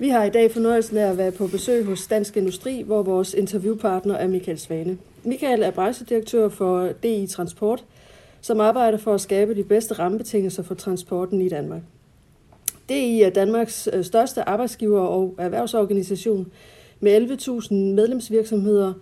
Vi 0.00 0.08
har 0.08 0.24
i 0.24 0.30
dag 0.30 0.50
fornøjelsen 0.50 0.96
af 0.96 1.10
at 1.10 1.18
være 1.18 1.32
på 1.32 1.46
besøg 1.46 1.84
hos 1.84 2.06
Dansk 2.06 2.36
Industri, 2.36 2.82
hvor 2.82 3.02
vores 3.02 3.34
interviewpartner 3.34 4.14
er 4.14 4.28
Michael 4.28 4.58
Svane. 4.58 4.98
Michael 5.24 5.62
er 5.62 5.70
branchedirektør 5.70 6.48
for 6.48 6.88
DI 7.02 7.26
Transport, 7.26 7.84
som 8.40 8.60
arbejder 8.60 8.98
for 8.98 9.14
at 9.14 9.20
skabe 9.20 9.54
de 9.54 9.64
bedste 9.64 9.94
rammebetingelser 9.94 10.62
for 10.62 10.74
transporten 10.74 11.40
i 11.40 11.48
Danmark. 11.48 11.82
DI 12.88 13.22
er 13.22 13.30
Danmarks 13.30 13.88
øh, 13.92 14.04
største 14.04 14.48
arbejdsgiver 14.48 15.00
og 15.00 15.34
erhvervsorganisation 15.38 16.46
med 17.00 17.30
11.000 17.30 17.74
medlemsvirksomheder, 17.74 18.92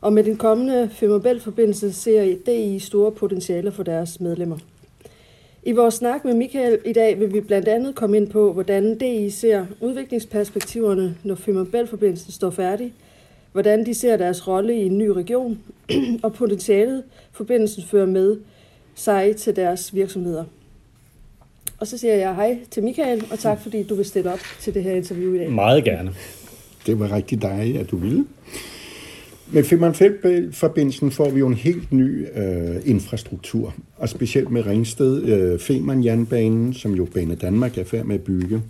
og 0.00 0.12
med 0.12 0.24
den 0.24 0.36
kommende 0.36 0.90
Femmerbælt-forbindelse 0.92 1.92
ser 1.92 2.36
DI 2.46 2.78
store 2.78 3.12
potentialer 3.12 3.70
for 3.70 3.82
deres 3.82 4.20
medlemmer. 4.20 4.58
I 5.66 5.72
vores 5.72 5.94
snak 5.94 6.24
med 6.24 6.34
Michael 6.34 6.78
i 6.84 6.92
dag 6.92 7.20
vil 7.20 7.32
vi 7.32 7.40
blandt 7.40 7.68
andet 7.68 7.94
komme 7.94 8.16
ind 8.16 8.28
på, 8.28 8.52
hvordan 8.52 8.98
DI 8.98 9.30
ser 9.30 9.66
udviklingsperspektiverne, 9.80 11.16
når 11.24 11.34
Femmerbælt-forbindelsen 11.34 12.32
står 12.32 12.50
færdig, 12.50 12.92
hvordan 13.52 13.86
de 13.86 13.94
ser 13.94 14.16
deres 14.16 14.48
rolle 14.48 14.76
i 14.76 14.86
en 14.86 14.98
ny 14.98 15.08
region, 15.08 15.58
og 16.22 16.32
potentialet 16.32 17.02
forbindelsen 17.32 17.82
fører 17.82 18.06
med 18.06 18.36
sig 18.94 19.36
til 19.36 19.56
deres 19.56 19.94
virksomheder. 19.94 20.44
Og 21.78 21.86
så 21.86 21.98
siger 21.98 22.14
jeg 22.14 22.34
hej 22.34 22.58
til 22.70 22.82
Michael, 22.82 23.24
og 23.30 23.38
tak 23.38 23.60
fordi 23.60 23.82
du 23.82 23.94
vil 23.94 24.04
stille 24.04 24.32
op 24.32 24.40
til 24.60 24.74
det 24.74 24.82
her 24.82 24.92
interview 24.92 25.34
i 25.34 25.38
dag. 25.38 25.50
Meget 25.50 25.84
gerne. 25.84 26.14
Det 26.86 27.00
var 27.00 27.12
rigtig 27.12 27.42
dejligt, 27.42 27.78
at 27.78 27.90
du 27.90 27.96
ville. 27.96 28.26
Med 29.52 29.64
Femern-Forbindelsen 29.64 31.10
får 31.10 31.30
vi 31.30 31.38
jo 31.38 31.46
en 31.46 31.54
helt 31.54 31.92
ny 31.92 32.26
øh, 32.36 32.76
infrastruktur, 32.84 33.74
og 33.96 34.08
specielt 34.08 34.50
med 34.50 34.66
Ringsted, 34.66 35.22
øh, 35.22 35.58
Femern-jernbanen, 35.58 36.74
som 36.74 36.94
jo 36.94 37.04
Bane 37.04 37.34
Danmark 37.34 37.78
er 37.78 37.84
færdig 37.84 38.06
med 38.06 38.14
at 38.14 38.22
bygge. 38.22 38.62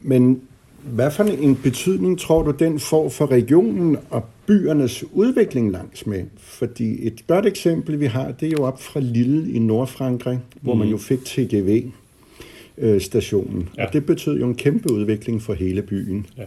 Men 0.00 0.40
hvad 0.84 1.10
for 1.10 1.24
en 1.24 1.56
betydning 1.56 2.18
tror 2.18 2.42
du, 2.42 2.50
den 2.50 2.80
får 2.80 3.08
for 3.08 3.30
regionen 3.30 3.96
og 4.10 4.24
byernes 4.46 5.04
udvikling 5.12 5.72
langs 5.72 6.06
med? 6.06 6.24
Fordi 6.36 7.06
et 7.06 7.26
godt 7.26 7.46
eksempel, 7.46 8.00
vi 8.00 8.06
har, 8.06 8.30
det 8.30 8.46
er 8.46 8.50
jo 8.58 8.64
op 8.64 8.82
fra 8.82 9.00
Lille 9.00 9.52
i 9.52 9.58
Nordfrankrig, 9.58 10.36
mm. 10.36 10.42
hvor 10.60 10.74
man 10.74 10.88
jo 10.88 10.96
fik 10.96 11.24
TGV-stationen. 11.24 13.60
Øh, 13.60 13.66
ja. 13.78 13.86
Og 13.86 13.92
det 13.92 14.06
betød 14.06 14.38
jo 14.38 14.46
en 14.46 14.54
kæmpe 14.54 14.92
udvikling 14.92 15.42
for 15.42 15.54
hele 15.54 15.82
byen. 15.82 16.26
Ja. 16.36 16.44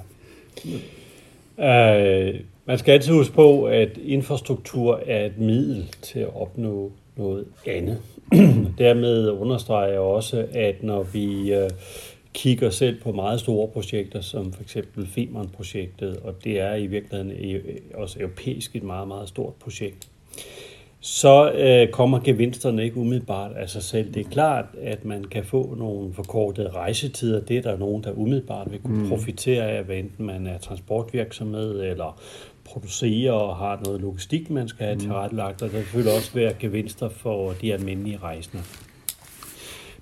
Uh, 2.30 2.36
man 2.67 2.77
skal 2.77 2.91
altid 2.91 3.13
huske 3.13 3.33
på, 3.33 3.63
at 3.63 3.97
infrastruktur 3.97 5.01
er 5.05 5.25
et 5.25 5.37
middel 5.37 5.95
til 6.01 6.19
at 6.19 6.35
opnå 6.35 6.91
noget 7.15 7.45
andet. 7.67 8.01
Dermed 8.77 9.29
understreger 9.29 9.87
jeg 9.87 9.99
også, 9.99 10.45
at 10.51 10.83
når 10.83 11.03
vi 11.03 11.57
uh, 11.57 11.69
kigger 12.33 12.69
selv 12.69 13.01
på 13.01 13.11
meget 13.11 13.39
store 13.39 13.67
projekter, 13.67 14.21
som 14.21 14.53
for 14.53 14.61
eksempel 14.61 15.07
Femern-projektet, 15.07 16.17
og 16.17 16.35
det 16.43 16.59
er 16.59 16.75
i 16.75 16.87
virkeligheden 16.87 17.59
også 17.93 18.19
europæisk 18.19 18.75
et 18.75 18.83
meget, 18.83 19.07
meget 19.07 19.29
stort 19.29 19.53
projekt, 19.53 20.07
så 20.99 21.52
øh, 21.52 21.91
kommer 21.91 22.19
gevinsterne 22.19 22.83
ikke 22.83 22.97
umiddelbart 22.97 23.52
af 23.52 23.69
sig 23.69 23.83
selv. 23.83 24.13
Det 24.13 24.25
er 24.25 24.29
klart, 24.29 24.65
at 24.81 25.05
man 25.05 25.23
kan 25.23 25.43
få 25.43 25.75
nogle 25.77 26.13
forkortede 26.13 26.69
rejsetider. 26.69 27.41
Det 27.41 27.57
er 27.57 27.61
der 27.61 27.77
nogen, 27.77 28.03
der 28.03 28.11
umiddelbart 28.11 28.71
vil 28.71 28.79
kunne 28.79 29.03
mm. 29.03 29.09
profitere 29.09 29.71
af, 29.71 29.83
hvad 29.83 29.95
enten 29.95 30.25
man 30.25 30.47
er 30.47 30.57
transportvirksomhed 30.57 31.83
eller 31.83 32.21
producerer 32.67 33.31
og 33.31 33.57
har 33.57 33.81
noget 33.85 34.01
logistik, 34.01 34.49
man 34.49 34.67
skal 34.67 34.85
have 34.85 34.95
mm. 34.95 35.01
tilrettelagt, 35.01 35.61
og 35.61 35.67
der 35.67 35.73
vil 35.73 35.83
selvfølgelig 35.83 36.15
også 36.15 36.33
være 36.33 36.53
gevinster 36.59 37.09
for 37.09 37.53
de 37.61 37.73
almindelige 37.73 38.17
rejsende. 38.17 38.64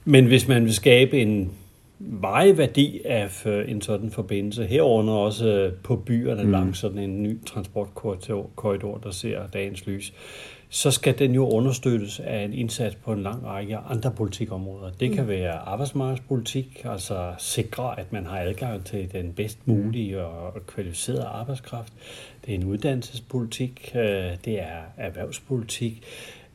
Men 0.06 0.26
hvis 0.26 0.48
man 0.48 0.64
vil 0.64 0.74
skabe 0.74 1.22
en 1.22 1.52
veje 2.00 2.58
værdi 2.58 3.02
af 3.06 3.46
en 3.68 3.82
sådan 3.82 4.12
forbindelse, 4.12 4.66
herunder 4.66 5.14
også 5.14 5.72
på 5.84 5.96
byerne 5.96 6.44
mm. 6.44 6.52
langs 6.52 6.80
sådan 6.80 7.00
en 7.00 7.24
ny 7.24 7.46
transportkorridor, 7.46 8.98
der 8.98 9.12
ser 9.12 9.48
dagens 9.48 9.88
lys, 9.88 10.14
så 10.76 10.92
skal 10.92 11.20
den 11.20 11.36
jo 11.36 11.50
understøttes 11.50 12.20
af 12.20 12.44
en 12.44 12.54
indsats 12.54 12.96
på 12.96 13.14
en 13.14 13.24
lang 13.24 13.46
række 13.46 13.78
andre 13.78 14.12
politikområder. 14.12 14.92
Det 15.00 15.12
kan 15.12 15.24
mm. 15.24 15.30
være 15.30 15.52
arbejdsmarkedspolitik, 15.52 16.86
altså 16.86 17.34
sikre, 17.38 18.00
at 18.00 18.14
man 18.14 18.26
har 18.26 18.40
adgang 18.40 18.86
til 18.86 19.12
den 19.12 19.34
bedst 19.34 19.68
mulige 19.68 20.26
og 20.26 20.66
kvalificerede 20.68 21.24
arbejdskraft. 21.24 21.94
Det 22.46 22.52
er 22.52 22.56
en 22.56 22.64
uddannelsespolitik, 22.64 23.92
øh, 23.96 24.02
det 24.46 24.62
er 24.62 24.82
erhvervspolitik, 24.98 26.04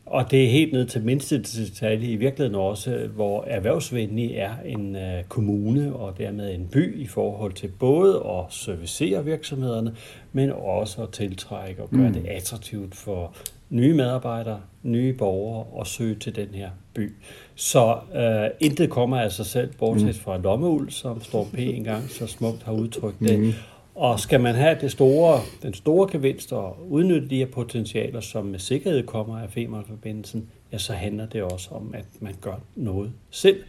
og 0.06 0.30
det 0.30 0.44
er 0.44 0.48
helt 0.48 0.72
ned 0.72 0.86
til 0.86 1.03
mindste 1.03 1.42
detalje 1.42 2.09
i 2.09 2.16
virkeligheden 2.16 2.60
også, 2.60 3.09
hvor 3.14 3.44
erhvervsvenlig 3.44 4.36
er 4.36 4.53
en 4.64 4.97
øh, 4.97 5.25
kommune 5.28 5.97
og 5.97 6.19
dermed 6.19 6.54
en 6.54 6.69
by 6.72 7.00
i 7.00 7.06
forhold 7.06 7.53
til 7.53 7.69
både 7.69 8.16
at 8.16 8.44
servicere 8.48 9.25
virksomhederne, 9.25 9.94
men 10.32 10.53
også 10.53 11.03
at 11.03 11.10
tiltrække 11.10 11.82
og 11.82 11.91
gøre 11.91 12.09
mm. 12.09 12.14
det 12.14 12.26
attraktivt 12.26 12.94
for 12.94 13.34
nye 13.70 13.94
medarbejdere, 13.94 14.60
nye 14.82 15.12
borgere 15.12 15.64
og 15.64 15.86
søge 15.86 16.14
til 16.14 16.36
den 16.36 16.48
her 16.48 16.70
by. 16.94 17.12
Så 17.54 17.98
øh, 18.14 18.50
intet 18.60 18.91
kommer 18.91 19.20
af 19.20 19.32
sig 19.32 19.47
selv, 19.47 19.72
bortset 19.78 20.06
mm. 20.06 20.14
fra 20.14 20.38
lommeuld, 20.38 20.91
som 20.91 21.22
Storm 21.22 21.47
P. 21.47 21.58
engang 21.58 22.10
så 22.10 22.26
smukt 22.26 22.62
har 22.62 22.72
udtrykt 22.72 23.20
det. 23.20 23.38
Mm. 23.38 23.53
Og 23.94 24.20
skal 24.20 24.41
man 24.41 24.54
have 24.54 24.76
det 24.80 24.92
store, 24.92 25.41
den 25.62 25.75
store 25.75 26.09
gevinst 26.12 26.53
og 26.53 26.91
udnytte 26.91 27.28
de 27.28 27.36
her 27.36 27.47
potentialer, 27.47 28.20
som 28.20 28.47
med 28.47 28.59
sikkerhed 28.59 29.06
kommer 29.06 29.38
af 29.38 29.50
Femern-forbindelsen, 29.50 30.48
ja, 30.72 30.78
så 30.78 30.92
handler 30.92 31.26
det 31.26 31.42
også 31.42 31.69
om, 31.70 31.94
at 31.94 32.06
man 32.20 32.34
gør 32.41 32.60
noget 32.76 33.12
selv. 33.30 33.62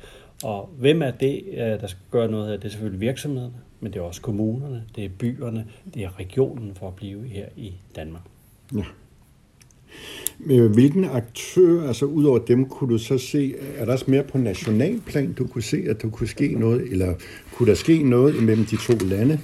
Og 0.43 0.69
hvem 0.77 1.01
er 1.01 1.11
det, 1.11 1.43
øh, 1.51 1.57
der 1.57 1.87
skal 1.87 2.01
gøre 2.11 2.31
noget 2.31 2.51
af 2.51 2.59
det? 2.59 2.65
er 2.65 2.69
selvfølgelig 2.69 3.01
virksomhederne, 3.01 3.53
men 3.79 3.93
det 3.93 3.99
er 3.99 4.03
også 4.03 4.21
kommunerne, 4.21 4.83
det 4.95 5.05
er 5.05 5.09
byerne, 5.19 5.65
det 5.93 6.03
er 6.03 6.19
regionen 6.19 6.75
for 6.75 6.87
at 6.87 6.95
blive 6.95 7.27
her 7.27 7.45
i 7.55 7.73
Danmark. 7.95 8.23
Ja. 8.75 8.83
Hvilken 10.73 11.05
aktør, 11.05 11.87
altså 11.87 12.05
ud 12.05 12.23
over 12.23 12.39
dem, 12.39 12.65
kunne 12.65 12.93
du 12.93 12.97
så 12.97 13.17
se, 13.17 13.53
er 13.77 13.85
der 13.85 13.91
også 13.91 14.05
mere 14.07 14.23
på 14.23 14.37
nationalplan, 14.37 15.33
du 15.33 15.47
kunne 15.47 15.63
se, 15.63 15.83
at 15.89 16.01
der 16.01 16.09
kunne 16.09 16.27
ske 16.27 16.55
noget, 16.59 16.81
eller 16.91 17.13
kunne 17.53 17.69
der 17.69 17.75
ske 17.75 18.03
noget 18.03 18.35
imellem 18.35 18.65
de 18.65 18.77
to 18.77 18.93
lande? 19.05 19.39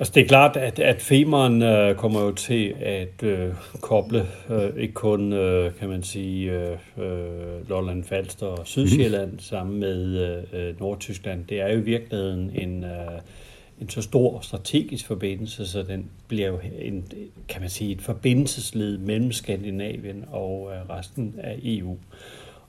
Altså 0.00 0.12
det 0.14 0.22
er 0.22 0.28
klart, 0.28 0.56
at, 0.56 0.78
at 0.78 1.02
Femern 1.02 1.62
øh, 1.62 1.96
kommer 1.96 2.20
jo 2.20 2.32
til 2.32 2.74
at 2.80 3.22
øh, 3.22 3.48
koble 3.80 4.26
øh, 4.50 4.82
ikke 4.82 4.94
kun, 4.94 5.32
øh, 5.32 5.72
kan 5.80 5.88
man 5.88 6.02
sige, 6.02 6.52
øh, 6.52 6.76
øh 6.98 7.68
Lolland 7.68 8.04
Falster 8.04 8.46
og 8.46 8.66
Sydsjælland 8.66 9.32
mm. 9.32 9.38
sammen 9.38 9.80
med 9.80 10.16
øh, 10.52 10.80
Nordtyskland. 10.80 11.44
Det 11.48 11.60
er 11.60 11.72
jo 11.72 11.78
i 11.78 11.82
virkeligheden 11.82 12.50
en, 12.54 12.84
øh, 12.84 13.20
en 13.80 13.88
så 13.88 14.02
stor 14.02 14.40
strategisk 14.40 15.06
forbindelse, 15.06 15.66
så 15.66 15.82
den 15.82 16.10
bliver 16.28 16.48
jo 16.48 16.60
en, 16.78 17.04
kan 17.48 17.60
man 17.60 17.70
sige, 17.70 17.92
et 17.92 18.02
forbindelsesled 18.02 18.98
mellem 18.98 19.32
Skandinavien 19.32 20.24
og 20.30 20.72
øh, 20.72 20.90
resten 20.90 21.34
af 21.38 21.58
EU. 21.62 21.96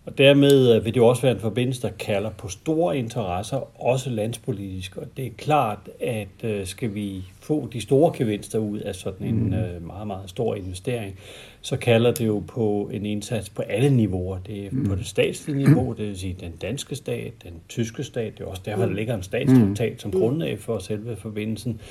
Og 0.09 0.17
dermed 0.17 0.75
øh, 0.75 0.85
vil 0.85 0.93
det 0.93 0.99
jo 0.99 1.07
også 1.07 1.21
være 1.21 1.31
en 1.31 1.39
forbindelse, 1.39 1.81
der 1.81 1.89
kalder 1.89 2.29
på 2.29 2.47
store 2.47 2.97
interesser, 2.97 3.83
også 3.83 4.09
landspolitisk. 4.09 4.97
Og 4.97 5.07
det 5.17 5.25
er 5.25 5.29
klart, 5.37 5.89
at 6.01 6.43
øh, 6.43 6.65
skal 6.65 6.93
vi 6.93 7.23
få 7.39 7.69
de 7.73 7.81
store 7.81 8.13
gevinster 8.17 8.59
ud 8.59 8.79
af 8.79 8.95
sådan 8.95 9.27
en 9.27 9.47
mm. 9.47 9.53
øh, 9.53 9.87
meget, 9.87 10.07
meget 10.07 10.29
stor 10.29 10.55
investering, 10.55 11.15
så 11.61 11.77
kalder 11.77 12.11
det 12.11 12.27
jo 12.27 12.43
på 12.47 12.89
en 12.93 13.05
indsats 13.05 13.49
på 13.49 13.61
alle 13.61 13.89
niveauer. 13.89 14.37
Det 14.39 14.65
er 14.65 14.69
mm. 14.71 14.85
på 14.85 14.95
det 14.95 15.05
statslige 15.05 15.57
niveau, 15.57 15.93
det 15.97 16.07
vil 16.07 16.19
sige 16.19 16.35
den 16.39 16.53
danske 16.61 16.95
stat, 16.95 17.33
den 17.43 17.53
tyske 17.69 18.03
stat, 18.03 18.37
det 18.37 18.43
er 18.43 18.47
også 18.47 18.61
derfor, 18.65 18.85
der 18.85 18.93
ligger 18.93 19.15
en 19.15 19.23
statstraktat 19.23 20.01
som 20.01 20.11
grundlag 20.11 20.59
for 20.59 20.79
selve 20.79 21.15
forbindelsen 21.15 21.81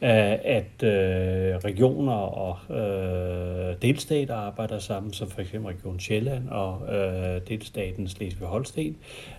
at 0.00 0.82
øh, 0.82 1.56
regioner 1.56 2.12
og 2.12 2.76
øh, 2.76 3.74
delstater 3.82 4.34
arbejder 4.34 4.78
sammen, 4.78 5.12
som 5.12 5.30
for 5.30 5.40
eksempel 5.40 5.72
Region 5.72 6.00
Sjælland 6.00 6.48
og 6.48 6.94
øh, 6.94 7.40
delstaten 7.48 8.06
Slesvig-Holsten, 8.06 8.96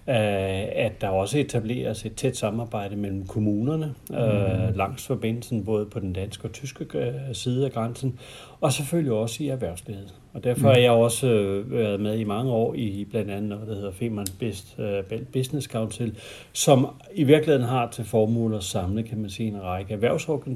øh, 0.08 0.16
at 0.76 1.02
der 1.02 1.08
også 1.08 1.40
etableres 1.40 2.06
et 2.06 2.16
tæt 2.16 2.38
samarbejde 2.38 2.96
mellem 2.96 3.28
kommunerne 3.28 3.94
øh, 4.12 4.70
mm. 4.70 4.78
langs 4.78 5.08
forbindelsen, 5.08 5.66
både 5.66 5.86
på 5.86 6.00
den 6.00 6.14
danske 6.14 6.48
og 6.48 6.54
tyske 6.54 6.86
øh, 6.94 7.14
side 7.34 7.66
af 7.66 7.72
grænsen, 7.72 8.20
og 8.62 8.74
selvfølgelig 8.74 9.14
også 9.14 9.44
i 9.44 9.48
erhvervslivet. 9.48 10.14
Og 10.34 10.44
derfor 10.44 10.68
har 10.68 10.78
jeg 10.78 10.92
også 10.92 11.28
øh, 11.28 11.72
været 11.72 12.00
med 12.00 12.18
i 12.18 12.24
mange 12.24 12.52
år 12.52 12.74
i 12.74 13.08
blandt 13.12 13.32
andet 13.32 13.50
noget, 13.50 13.68
der 13.68 13.76
hedder 13.76 13.92
Femern 13.92 14.28
Best, 14.40 14.78
uh, 14.80 15.20
Business 15.34 15.68
Council, 15.68 16.18
som 16.54 16.88
i 17.14 17.24
virkeligheden 17.24 17.68
har 17.68 17.90
til 17.92 18.06
formål 18.06 18.54
at 18.54 18.64
samle, 18.64 19.04
kan 19.04 19.18
man 19.18 19.30
sige, 19.30 19.50
en 19.50 19.64
række 19.64 19.94
erhvervsorganisationer, 19.94 20.47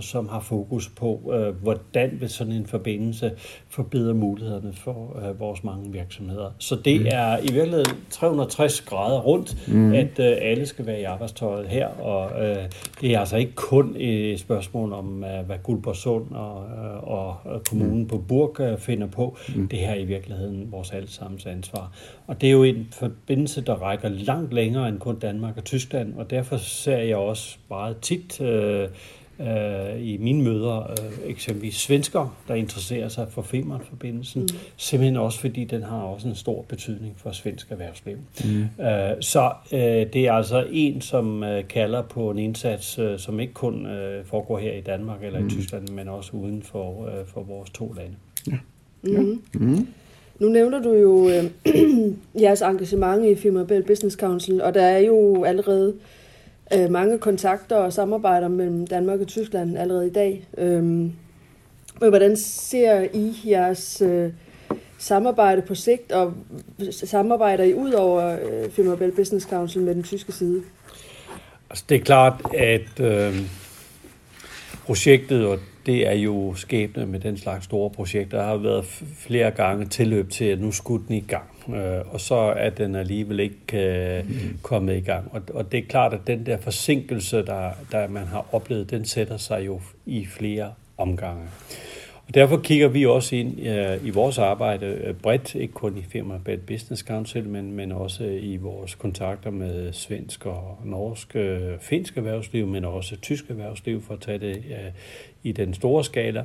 som 0.00 0.28
har 0.28 0.40
fokus 0.40 0.88
på, 0.88 1.20
uh, 1.24 1.62
hvordan 1.62 2.10
vil 2.20 2.28
sådan 2.28 2.52
en 2.52 2.66
forbindelse 2.66 3.32
forbedre 3.68 4.14
mulighederne 4.14 4.72
for 4.72 5.16
uh, 5.30 5.40
vores 5.40 5.64
mange 5.64 5.92
virksomheder. 5.92 6.50
Så 6.58 6.76
det 6.76 7.00
mm. 7.00 7.06
er 7.10 7.38
i 7.38 7.52
virkeligheden 7.52 7.96
360 8.10 8.80
grader 8.80 9.20
rundt, 9.20 9.68
mm. 9.68 9.92
at 9.92 10.18
uh, 10.18 10.24
alle 10.40 10.66
skal 10.66 10.86
være 10.86 11.00
i 11.00 11.04
arbejdstøjet 11.04 11.68
her, 11.68 11.86
og 11.86 12.30
uh, 12.40 12.56
det 13.00 13.14
er 13.14 13.20
altså 13.20 13.36
ikke 13.36 13.54
kun 13.54 13.96
et 13.96 14.40
spørgsmål 14.40 14.92
om, 14.92 15.06
uh, 15.06 15.46
hvad 15.46 15.56
Guldborgsund 15.62 16.30
og, 16.30 16.64
uh, 16.64 17.08
og 17.08 17.62
kommunen 17.68 18.02
mm. 18.02 18.08
på 18.08 18.18
Burg 18.28 18.60
uh, 18.60 18.78
finder 18.78 19.06
på, 19.06 19.24
på. 19.24 19.36
Mm. 19.56 19.68
Det 19.68 19.78
her 19.78 19.90
er 19.90 19.94
i 19.94 20.04
virkeligheden 20.04 20.72
vores 20.72 20.90
allesammens 20.90 21.46
ansvar. 21.46 21.92
Og 22.26 22.40
det 22.40 22.46
er 22.46 22.50
jo 22.50 22.62
en 22.62 22.88
forbindelse, 22.92 23.60
der 23.60 23.74
rækker 23.74 24.08
langt 24.08 24.54
længere 24.54 24.88
end 24.88 24.98
kun 24.98 25.18
Danmark 25.18 25.56
og 25.56 25.64
Tyskland, 25.64 26.14
og 26.14 26.30
derfor 26.30 26.56
ser 26.56 26.98
jeg 26.98 27.16
også 27.16 27.56
meget 27.70 27.96
tit 28.00 28.40
øh, 28.40 28.88
øh, 29.40 30.06
i 30.06 30.16
mine 30.16 30.42
møder, 30.42 30.90
øh, 30.90 31.30
eksempelvis 31.30 31.74
svensker, 31.74 32.36
der 32.48 32.54
interesserer 32.54 33.08
sig 33.08 33.26
for 33.30 33.42
Femern-forbindelsen, 33.42 34.42
mm. 34.42 34.48
simpelthen 34.76 35.16
også 35.16 35.40
fordi 35.40 35.64
den 35.64 35.82
har 35.82 35.96
også 35.96 36.28
en 36.28 36.34
stor 36.34 36.62
betydning 36.62 37.14
for 37.16 37.32
svensk 37.32 37.70
erhvervsliv. 37.70 38.16
Mm. 38.44 38.84
Øh, 38.84 39.10
så 39.20 39.52
øh, 39.72 39.78
det 40.12 40.16
er 40.16 40.32
altså 40.32 40.66
en, 40.70 41.00
som 41.00 41.44
øh, 41.44 41.68
kalder 41.68 42.02
på 42.02 42.30
en 42.30 42.38
indsats, 42.38 42.98
øh, 42.98 43.18
som 43.18 43.40
ikke 43.40 43.52
kun 43.52 43.86
øh, 43.86 44.24
foregår 44.24 44.58
her 44.58 44.72
i 44.72 44.80
Danmark 44.80 45.24
eller 45.24 45.40
mm. 45.40 45.46
i 45.46 45.50
Tyskland, 45.50 45.88
men 45.88 46.08
også 46.08 46.30
uden 46.32 46.62
for, 46.62 47.06
øh, 47.06 47.26
for 47.26 47.42
vores 47.42 47.70
to 47.70 47.92
lande. 47.92 48.16
Ja. 48.46 49.20
Mm. 49.20 49.42
Mm. 49.54 49.88
Nu 50.38 50.48
nævner 50.48 50.82
du 50.82 50.92
jo 50.92 51.28
øh, 51.28 51.44
jeres 52.42 52.62
engagement 52.62 53.24
i 53.24 53.34
Firma 53.34 53.64
Bell 53.64 53.82
Business 53.82 54.16
Council, 54.16 54.62
og 54.62 54.74
der 54.74 54.82
er 54.82 54.98
jo 54.98 55.44
allerede 55.44 55.88
øh, 55.88 56.00
øh, 56.72 56.90
mange 56.90 57.18
kontakter 57.18 57.76
og 57.76 57.92
samarbejder 57.92 58.48
mellem 58.48 58.86
Danmark 58.86 59.20
og 59.20 59.26
Tyskland 59.26 59.78
allerede 59.78 60.06
i 60.06 60.12
dag. 60.12 60.46
Øh, 60.58 61.10
hvordan 61.98 62.36
ser 62.36 63.06
I 63.14 63.34
jeres 63.46 64.02
øh, 64.02 64.32
samarbejde 64.98 65.62
på 65.62 65.74
sigt, 65.74 66.12
og 66.12 66.34
samarbejder 66.90 67.64
I 67.64 67.74
ud 67.74 67.92
over 67.92 68.38
øh, 68.38 68.70
Firma 68.70 68.94
Bell 68.94 69.12
Business 69.12 69.46
Council 69.46 69.82
med 69.82 69.94
den 69.94 70.02
tyske 70.02 70.32
side? 70.32 70.62
Altså, 71.70 71.84
det 71.88 71.94
er 71.94 72.04
klart, 72.04 72.42
at 72.54 73.00
øh, 73.00 73.34
projektet 74.86 75.46
og 75.46 75.58
det 75.86 76.08
er 76.08 76.12
jo 76.12 76.54
skæbne 76.54 77.06
med 77.06 77.20
den 77.20 77.38
slags 77.38 77.64
store 77.64 77.90
projekter. 77.90 78.38
Der 78.38 78.46
har 78.46 78.56
været 78.56 78.84
flere 79.18 79.50
gange 79.50 79.86
tilløb 79.86 80.30
til, 80.30 80.44
at 80.44 80.60
nu 80.60 80.72
skulle 80.72 81.04
den 81.08 81.16
i 81.16 81.20
gang, 81.20 81.44
øh, 81.68 82.12
og 82.12 82.20
så 82.20 82.34
er 82.34 82.70
den 82.70 82.94
alligevel 82.94 83.40
ikke 83.40 83.58
øh, 83.72 84.24
kommet 84.62 84.96
i 84.96 85.00
gang. 85.00 85.28
Og, 85.32 85.42
og 85.54 85.72
det 85.72 85.78
er 85.78 85.84
klart, 85.88 86.14
at 86.14 86.20
den 86.26 86.46
der 86.46 86.56
forsinkelse, 86.56 87.36
der, 87.36 87.70
der 87.92 88.08
man 88.08 88.26
har 88.26 88.46
oplevet, 88.52 88.90
den 88.90 89.04
sætter 89.04 89.36
sig 89.36 89.66
jo 89.66 89.80
i 90.06 90.26
flere 90.26 90.72
omgange. 90.96 91.48
Og 92.28 92.34
derfor 92.34 92.56
kigger 92.56 92.88
vi 92.88 93.06
også 93.06 93.36
ind 93.36 93.58
uh, 93.58 94.06
i 94.06 94.10
vores 94.10 94.38
arbejde 94.38 95.04
uh, 95.08 95.16
bredt, 95.16 95.54
ikke 95.54 95.74
kun 95.74 95.98
i 95.98 96.02
firma 96.02 96.38
Bad 96.44 96.58
Business 96.58 97.02
Council, 97.02 97.48
men, 97.48 97.72
men 97.72 97.92
også 97.92 98.24
i 98.24 98.56
vores 98.56 98.94
kontakter 98.94 99.50
med 99.50 99.92
svensk 99.92 100.46
og 100.46 100.78
norsk, 100.84 101.34
uh, 101.34 101.80
finsk 101.80 102.16
erhvervsliv, 102.16 102.66
men 102.66 102.84
også 102.84 103.16
tysk 103.16 103.50
erhvervsliv, 103.50 104.02
for 104.02 104.14
at 104.14 104.20
tage 104.20 104.38
det 104.38 104.56
uh, 104.56 104.92
i 105.42 105.52
den 105.52 105.74
store 105.74 106.04
skala 106.04 106.44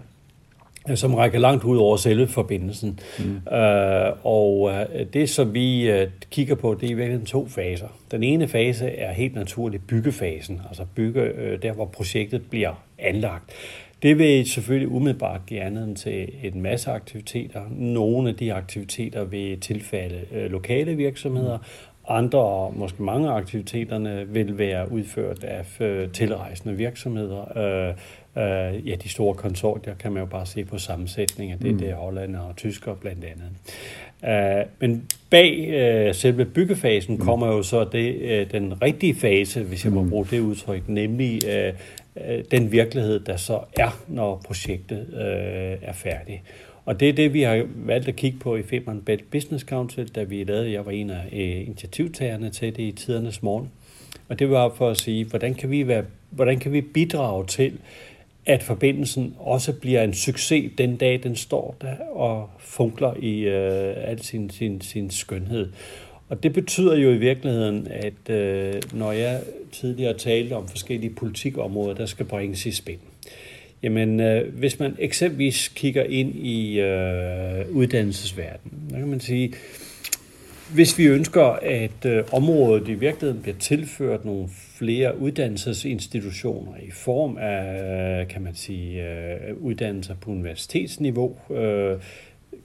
som 0.96 1.16
rækker 1.16 1.40
langt 1.40 1.64
ud 1.64 1.78
over 1.78 1.98
selve 1.98 2.28
forbindelsen. 2.28 3.00
Mm. 3.20 3.26
Uh, 3.26 4.26
og 4.26 4.62
uh, 4.62 5.02
det, 5.14 5.30
som 5.30 5.54
vi 5.54 5.92
uh, 5.92 6.08
kigger 6.32 6.56
på, 6.56 6.74
det 6.74 6.88
er 6.88 6.92
i 6.92 6.94
virkeligheden 6.94 7.26
to 7.26 7.48
faser. 7.48 7.88
Den 8.12 8.24
ene 8.24 8.48
fase 8.48 8.88
er 8.90 9.12
helt 9.12 9.36
naturligt 9.36 9.88
byggefasen, 9.88 10.62
altså 10.68 10.86
bygge 10.96 11.22
uh, 11.22 11.62
der, 11.62 11.74
hvor 11.74 11.86
projektet 11.86 12.42
bliver 12.50 12.84
anlagt. 13.00 13.44
Det 14.04 14.18
vil 14.18 14.50
selvfølgelig 14.50 14.88
umiddelbart 14.88 15.42
give 15.48 15.62
anledning 15.62 15.98
til 15.98 16.32
en 16.44 16.62
masse 16.62 16.92
aktiviteter. 16.92 17.62
Nogle 17.72 18.30
af 18.30 18.36
de 18.36 18.54
aktiviteter 18.54 19.24
vil 19.24 19.60
tilfalde 19.60 20.22
øh, 20.32 20.52
lokale 20.52 20.96
virksomheder, 20.96 21.58
andre, 22.08 22.72
måske 22.72 23.04
mange 23.04 23.30
af 23.30 23.34
aktiviteterne, 23.34 24.26
vil 24.28 24.58
være 24.58 24.92
udført 24.92 25.44
af 25.44 25.82
øh, 25.82 26.12
tilrejsende 26.12 26.76
virksomheder. 26.76 27.58
Øh, 27.58 27.94
øh, 28.40 28.88
ja, 28.88 28.96
de 29.04 29.10
store 29.10 29.36
konsortier 29.36 29.96
kan 29.96 30.12
man 30.12 30.20
jo 30.20 30.26
bare 30.26 30.46
se 30.46 30.66
på 30.66 30.78
sammensætningen. 30.78 31.60
Det 31.60 31.68
er 31.68 31.72
mm. 31.72 31.80
det 31.80 31.94
hollænder 31.94 32.40
og 32.40 32.56
tysker 32.56 32.96
blandt 32.96 33.26
andet. 33.26 33.50
Uh, 34.24 34.70
men 34.80 35.06
bag 35.30 36.08
uh, 36.08 36.16
selve 36.16 36.46
byggefasen 36.46 37.16
mm. 37.16 37.22
kommer 37.22 37.48
jo 37.48 37.64
så 37.64 37.84
det, 37.84 38.16
uh, 38.16 38.52
den 38.52 38.82
rigtige 38.82 39.16
fase, 39.16 39.64
hvis 39.64 39.86
jeg 39.86 39.94
må 39.94 40.04
mm. 40.04 40.10
bruge 40.10 40.28
det 40.32 40.40
udtryk, 40.40 40.90
nemlig 40.90 41.42
uh, 41.46 41.80
Øh, 42.28 42.44
den 42.52 42.72
virkelighed, 42.72 43.20
der 43.20 43.38
så 43.38 43.60
er, 43.80 44.04
når 44.08 44.42
projektet 44.46 45.08
øh, 45.14 45.90
er 45.90 45.94
færdigt. 45.94 46.42
Og 46.86 47.00
det 47.00 47.10
er 47.10 47.14
det, 47.14 47.34
vi 47.34 47.42
har 47.42 47.66
valgt 47.76 48.08
at 48.08 48.16
kigge 48.16 48.40
på 48.40 48.56
i 48.56 48.64
Femern 48.64 49.02
Belt 49.02 49.32
Business 49.32 49.66
Council, 49.66 50.08
da 50.08 50.24
vi 50.24 50.44
lavede, 50.44 50.72
jeg 50.72 50.86
var 50.86 50.92
en 50.92 51.10
af 51.10 51.26
øh, 51.32 51.68
initiativtagerne 51.68 52.50
til 52.50 52.76
det 52.76 52.84
i 52.84 52.92
tidernes 52.92 53.44
morgen. 53.44 53.72
Og 54.30 54.40
det 54.40 54.50
var 54.50 54.70
for 54.70 54.90
at 54.90 54.98
sige, 54.98 55.26
hvordan 55.26 55.54
kan 55.54 55.72
vi, 55.72 55.88
være, 55.88 56.04
hvordan 56.30 56.60
kan 56.60 56.74
vi 56.74 56.82
bidrage 56.82 57.46
til, 57.46 57.74
at 58.50 58.64
forbindelsen 58.64 59.36
også 59.40 59.74
bliver 59.74 60.04
en 60.04 60.14
succes 60.14 60.72
den 60.78 60.96
dag, 60.96 61.20
den 61.24 61.36
står 61.36 61.76
der 61.82 61.96
og 62.00 62.50
funkler 62.60 63.14
i 63.20 63.40
øh, 63.40 63.94
al 63.98 64.24
sin, 64.24 64.50
sin, 64.50 64.82
sin 64.82 65.10
skønhed. 65.10 65.70
Og 66.30 66.44
det 66.44 66.54
betyder 66.54 66.96
jo 66.96 67.10
i 67.10 67.18
virkeligheden, 67.18 67.88
at 67.88 68.30
øh, 68.30 68.82
når 68.94 69.12
jeg 69.12 69.42
tidligere 69.72 70.14
talte 70.14 70.54
om 70.54 70.68
forskellige 70.68 71.14
politikområder, 71.14 71.94
der 71.94 72.06
skal 72.06 72.26
bringes 72.26 72.66
i 72.66 72.72
spil. 72.72 72.98
Jamen, 73.84 74.20
øh, 74.20 74.54
hvis 74.54 74.80
man 74.80 74.96
eksempelvis 75.00 75.68
kigger 75.68 76.04
ind 76.04 76.36
i 76.36 76.80
øh, 76.80 77.72
uddannelsesverdenen, 77.72 78.90
så 78.90 78.96
kan 78.96 79.08
man 79.08 79.20
sige, 79.20 79.54
hvis 80.74 80.98
vi 80.98 81.06
ønsker, 81.06 81.44
at 81.62 82.06
øh, 82.06 82.24
området 82.32 82.88
i 82.88 82.94
virkeligheden 82.94 83.42
bliver 83.42 83.58
tilført 83.58 84.26
nogle 84.26 84.50
flere 84.78 85.20
uddannelsesinstitutioner 85.20 86.72
i 86.82 86.92
form 86.92 87.38
af, 87.38 88.28
kan 88.28 88.42
man 88.42 88.56
sige, 88.56 89.04
øh, 89.04 89.56
uddannelser 89.62 90.16
på 90.22 90.32
universitetsniveau, 90.32 91.38
øh, 91.52 91.98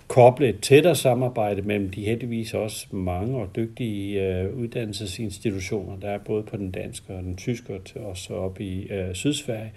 koble 0.08 0.48
et 0.48 0.60
tættere 0.60 0.96
samarbejde 0.96 1.62
mellem 1.62 1.90
de 1.90 2.04
heldigvis 2.04 2.54
også 2.54 2.86
mange 2.90 3.36
og 3.36 3.56
dygtige 3.56 4.22
øh, 4.22 4.56
uddannelsesinstitutioner, 4.56 5.96
der 5.96 6.10
er 6.10 6.18
både 6.18 6.42
på 6.42 6.56
den 6.56 6.70
danske 6.70 7.12
og 7.12 7.22
den 7.22 7.36
tyske 7.36 7.74
og 7.74 7.80
også 8.04 8.34
op 8.34 8.60
i 8.60 8.86
øh, 8.92 9.14
Sydsverige, 9.14 9.72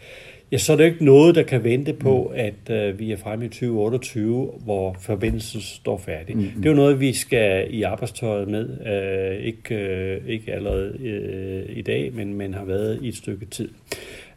ja, 0.51 0.57
så 0.57 0.73
er 0.73 0.77
det 0.77 0.85
ikke 0.85 1.05
noget, 1.05 1.35
der 1.35 1.44
kan 1.44 1.63
vente 1.63 1.94
på, 1.94 2.31
mm. 2.33 2.39
at 2.39 2.69
øh, 2.69 2.99
vi 2.99 3.11
er 3.11 3.17
fremme 3.17 3.45
i 3.45 3.49
2028, 3.49 4.51
hvor 4.63 4.95
forbindelsen 4.99 5.61
står 5.61 5.97
færdig. 5.97 6.38
Mm. 6.38 6.44
Det 6.44 6.65
er 6.65 6.69
jo 6.69 6.75
noget, 6.75 6.99
vi 6.99 7.13
skal 7.13 7.73
i 7.73 7.83
arbejdstøjet 7.83 8.47
med, 8.47 8.69
øh, 8.88 9.45
ikke, 9.45 9.75
øh, 9.75 10.21
ikke 10.27 10.53
allerede 10.53 10.97
øh, 10.99 11.77
i 11.77 11.81
dag, 11.81 12.13
men, 12.13 12.33
men 12.33 12.53
har 12.53 12.65
været 12.65 12.99
i 13.01 13.07
et 13.07 13.15
stykke 13.15 13.45
tid. 13.45 13.69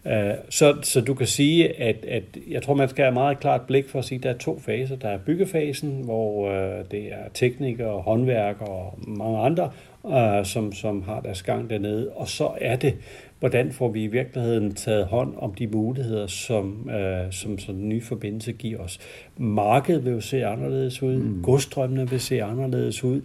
Øh, 0.07 0.35
så, 0.49 0.77
så 0.83 1.01
du 1.01 1.15
kan 1.15 1.27
sige, 1.27 1.81
at, 1.81 2.05
at 2.09 2.23
jeg 2.51 2.63
tror, 2.63 2.75
man 2.75 2.89
skal 2.89 3.05
have 3.05 3.15
meget 3.15 3.41
klart 3.41 3.61
blik 3.61 3.89
for 3.89 3.99
at 3.99 4.05
sige, 4.05 4.19
at 4.19 4.23
der 4.23 4.31
er 4.31 4.39
to 4.39 4.61
faser. 4.61 4.97
Der 4.97 5.09
er 5.09 5.19
byggefasen, 5.19 5.91
hvor 6.05 6.51
øh, 6.51 6.85
det 6.91 7.13
er 7.13 7.29
teknikere, 7.35 8.01
håndværkere 8.01 8.69
og 8.69 8.99
mange 9.07 9.39
andre, 9.39 9.71
øh, 10.07 10.45
som, 10.45 10.73
som 10.73 11.03
har 11.03 11.21
deres 11.21 11.43
gang 11.43 11.71
dernede. 11.71 12.11
Og 12.11 12.29
så 12.29 12.51
er 12.61 12.77
det, 12.77 12.95
hvordan 13.39 13.73
får 13.73 13.89
vi 13.89 14.05
i 14.05 14.07
virkeligheden 14.07 14.75
taget 14.75 15.07
hånd 15.07 15.35
om 15.37 15.55
de 15.55 15.67
muligheder, 15.67 16.27
som, 16.27 16.91
øh, 16.91 17.33
som, 17.33 17.59
som 17.59 17.75
den 17.75 17.89
nye 17.89 18.03
forbindelse 18.03 18.53
giver 18.53 18.79
os. 18.79 18.99
Markedet 19.37 20.05
vil 20.05 20.13
jo 20.13 20.21
se 20.21 20.47
anderledes 20.47 21.03
ud, 21.03 21.17
mm. 21.17 21.43
godstrømmene 21.43 22.11
vil 22.11 22.21
se 22.21 22.43
anderledes 22.43 23.05
ud. 23.05 23.21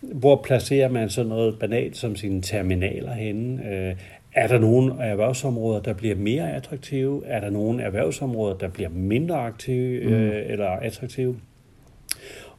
Hvor 0.00 0.42
placerer 0.44 0.88
man 0.88 1.10
så 1.10 1.22
noget 1.22 1.58
banalt 1.58 1.96
som 1.96 2.16
sine 2.16 2.42
terminaler 2.42 3.12
henne? 3.12 3.70
Øh, 3.72 3.96
er 4.34 4.46
der 4.46 4.58
nogle 4.58 4.94
erhvervsområder, 5.00 5.80
der 5.80 5.92
bliver 5.92 6.14
mere 6.16 6.52
attraktive? 6.52 7.26
Er 7.26 7.40
der 7.40 7.50
nogle 7.50 7.82
erhvervsområder, 7.82 8.56
der 8.56 8.68
bliver 8.68 8.88
mindre 8.88 9.36
aktive 9.36 10.04
mm. 10.04 10.12
øh, 10.12 10.50
eller 10.50 10.66
attraktive? 10.66 11.36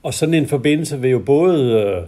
Og 0.03 0.13
sådan 0.13 0.33
en 0.33 0.47
forbindelse 0.47 1.01
vil 1.01 1.11
jo 1.11 1.19
både 1.19 1.73
øh, 1.73 2.07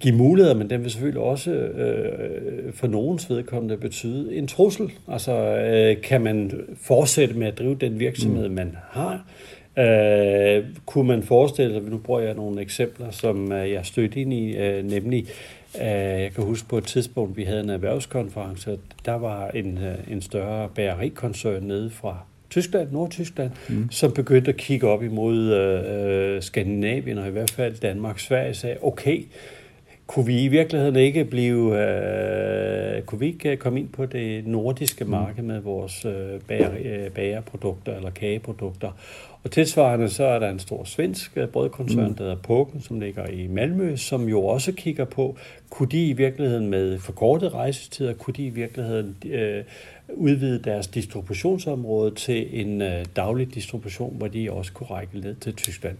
give 0.00 0.16
muligheder, 0.16 0.54
men 0.54 0.70
den 0.70 0.82
vil 0.82 0.90
selvfølgelig 0.90 1.22
også 1.22 1.50
øh, 1.50 2.72
for 2.72 2.86
nogens 2.86 3.30
vedkommende 3.30 3.76
betyde 3.76 4.36
en 4.36 4.46
trussel. 4.46 4.92
Altså, 5.08 5.32
øh, 5.32 6.02
kan 6.02 6.20
man 6.20 6.52
fortsætte 6.82 7.34
med 7.34 7.46
at 7.46 7.58
drive 7.58 7.74
den 7.74 8.00
virksomhed, 8.00 8.48
mm. 8.48 8.54
man 8.54 8.76
har? 8.90 9.26
Øh, 9.78 10.64
kunne 10.86 11.08
man 11.08 11.22
forestille 11.22 11.72
sig, 11.72 11.82
nu 11.82 11.98
bruger 11.98 12.20
jeg 12.20 12.34
nogle 12.34 12.60
eksempler, 12.60 13.10
som 13.10 13.52
øh, 13.52 13.70
jeg 13.70 13.86
stødte 13.86 14.20
ind 14.20 14.32
i, 14.32 14.56
øh, 14.56 14.90
nemlig 14.90 15.26
Øh, 15.76 16.22
jeg 16.22 16.32
kan 16.34 16.44
huske 16.44 16.68
på 16.68 16.78
et 16.78 16.84
tidspunkt, 16.84 17.36
vi 17.36 17.44
havde 17.44 17.60
en 17.60 17.70
erhvervskonference, 17.70 18.78
der 19.04 19.14
var 19.14 19.48
en, 19.48 19.78
øh, 19.78 20.12
en 20.12 20.22
større 20.22 20.68
bagerikoncern 20.74 21.62
nede 21.62 21.90
fra 21.90 22.18
Tyskland, 22.50 22.92
Nordtyskland, 22.92 23.50
mm. 23.68 23.90
som 23.90 24.12
begyndte 24.12 24.50
at 24.50 24.56
kigge 24.56 24.88
op 24.88 25.02
imod 25.02 25.52
øh, 25.52 26.34
øh, 26.36 26.42
Skandinavien, 26.42 27.18
og 27.18 27.28
i 27.28 27.30
hvert 27.30 27.50
fald 27.50 27.80
Danmark, 27.80 28.18
Sverige, 28.18 28.54
sagde, 28.54 28.76
okay, 28.82 29.24
kunne 30.10 30.26
vi 30.26 30.42
i 30.42 30.48
virkeligheden 30.48 30.96
ikke 30.96 31.24
blive, 31.24 31.78
øh, 31.78 33.02
kunne 33.02 33.18
vi 33.18 33.26
ikke 33.26 33.56
komme 33.56 33.80
ind 33.80 33.88
på 33.88 34.06
det 34.06 34.46
nordiske 34.46 35.04
mm. 35.04 35.10
marked 35.10 35.42
med 35.42 35.60
vores 35.60 36.04
øh, 36.04 36.40
bager, 36.48 36.70
øh, 36.84 37.10
bagerprodukter 37.10 37.96
eller 37.96 38.10
kageprodukter? 38.10 38.90
Og 39.42 39.50
tilsvarende 39.50 40.08
så 40.08 40.24
er 40.24 40.38
der 40.38 40.50
en 40.50 40.58
stor 40.58 40.84
svensk 40.84 41.32
øh, 41.36 41.48
brødkoncern, 41.48 42.08
mm. 42.08 42.14
der 42.14 42.24
hedder 42.24 42.36
Poken, 42.36 42.80
som 42.80 43.00
ligger 43.00 43.26
i 43.26 43.46
Malmø, 43.46 43.96
som 43.96 44.28
jo 44.28 44.44
også 44.44 44.72
kigger 44.72 45.04
på, 45.04 45.36
kunne 45.70 45.88
de 45.88 46.08
i 46.08 46.12
virkeligheden 46.12 46.66
med 46.66 46.98
forkortet 46.98 47.54
rejsetider, 47.54 48.12
kunne 48.12 48.34
de 48.34 48.44
i 48.44 48.50
virkeligheden 48.50 49.16
øh, 49.24 49.64
udvide 50.08 50.62
deres 50.64 50.86
distributionsområde 50.86 52.14
til 52.14 52.60
en 52.60 52.82
øh, 52.82 53.04
daglig 53.16 53.54
distribution, 53.54 54.14
hvor 54.16 54.28
de 54.28 54.52
også 54.52 54.72
kunne 54.72 54.86
række 54.86 55.20
ned 55.20 55.34
til 55.34 55.54
Tyskland. 55.54 55.96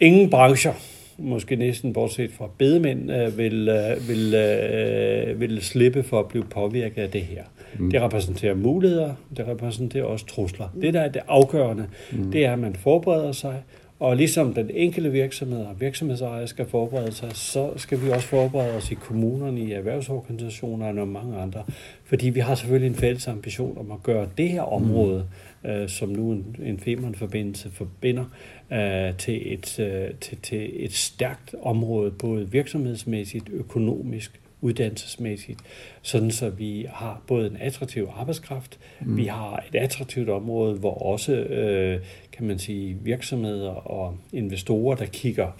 ingen 0.00 0.30
brancher, 0.30 0.72
måske 1.20 1.56
næsten 1.56 1.92
bortset 1.92 2.30
fra 2.32 2.48
bedemænd, 2.58 3.12
øh, 3.12 3.38
vil, 3.38 3.68
øh, 3.68 4.08
vil, 4.08 4.34
øh, 4.34 5.40
vil 5.40 5.62
slippe 5.62 6.02
for 6.02 6.20
at 6.20 6.28
blive 6.28 6.44
påvirket 6.44 7.02
af 7.02 7.10
det 7.10 7.22
her. 7.22 7.42
Mm. 7.78 7.90
Det 7.90 8.02
repræsenterer 8.02 8.54
muligheder, 8.54 9.14
det 9.36 9.48
repræsenterer 9.48 10.04
også 10.04 10.26
trusler. 10.26 10.68
Mm. 10.74 10.80
Det, 10.80 10.94
der 10.94 11.00
er 11.00 11.08
det 11.08 11.22
afgørende, 11.28 11.86
mm. 12.12 12.30
det 12.30 12.44
er, 12.44 12.52
at 12.52 12.58
man 12.58 12.74
forbereder 12.74 13.32
sig, 13.32 13.62
og 14.00 14.16
ligesom 14.16 14.54
den 14.54 14.70
enkelte 14.74 15.12
virksomhed 15.12 15.60
og 15.60 15.80
virksomhedsejer 15.80 16.46
skal 16.46 16.66
forberede 16.66 17.12
sig, 17.12 17.28
så 17.32 17.70
skal 17.76 18.02
vi 18.02 18.10
også 18.10 18.26
forberede 18.26 18.76
os 18.76 18.90
i 18.90 18.94
kommunerne, 18.94 19.60
i 19.60 19.72
erhvervsorganisationer 19.72 21.00
og 21.00 21.08
mange 21.08 21.36
andre. 21.36 21.62
Fordi 22.04 22.30
vi 22.30 22.40
har 22.40 22.54
selvfølgelig 22.54 22.88
en 22.88 22.94
fælles 22.94 23.28
ambition 23.28 23.78
om 23.78 23.90
at 23.90 24.02
gøre 24.02 24.28
det 24.38 24.48
her 24.48 24.62
område, 24.62 25.18
mm. 25.18 25.49
Øh, 25.64 25.88
som 25.88 26.08
nu 26.08 26.32
en, 26.32 26.56
en 26.62 26.80
Femern-forbindelse 26.80 27.70
forbinder, 27.70 28.24
øh, 28.72 29.16
til, 29.16 29.52
et, 29.52 29.78
øh, 29.80 30.14
til, 30.20 30.38
til 30.42 30.84
et 30.84 30.92
stærkt 30.92 31.54
område, 31.62 32.10
både 32.10 32.50
virksomhedsmæssigt, 32.50 33.48
økonomisk, 33.48 34.40
uddannelsesmæssigt, 34.60 35.60
sådan 36.02 36.30
så 36.30 36.50
vi 36.50 36.86
har 36.90 37.22
både 37.26 37.46
en 37.46 37.56
attraktiv 37.60 38.08
arbejdskraft, 38.16 38.78
mm. 39.00 39.16
vi 39.16 39.24
har 39.24 39.64
et 39.72 39.78
attraktivt 39.78 40.28
område, 40.28 40.74
hvor 40.74 40.94
også, 40.94 41.32
øh, 41.32 42.00
kan 42.32 42.46
man 42.46 42.58
sige, 42.58 42.98
virksomheder 43.02 43.70
og 43.70 44.16
investorer, 44.32 44.96
der 44.96 45.06
kigger 45.06 45.52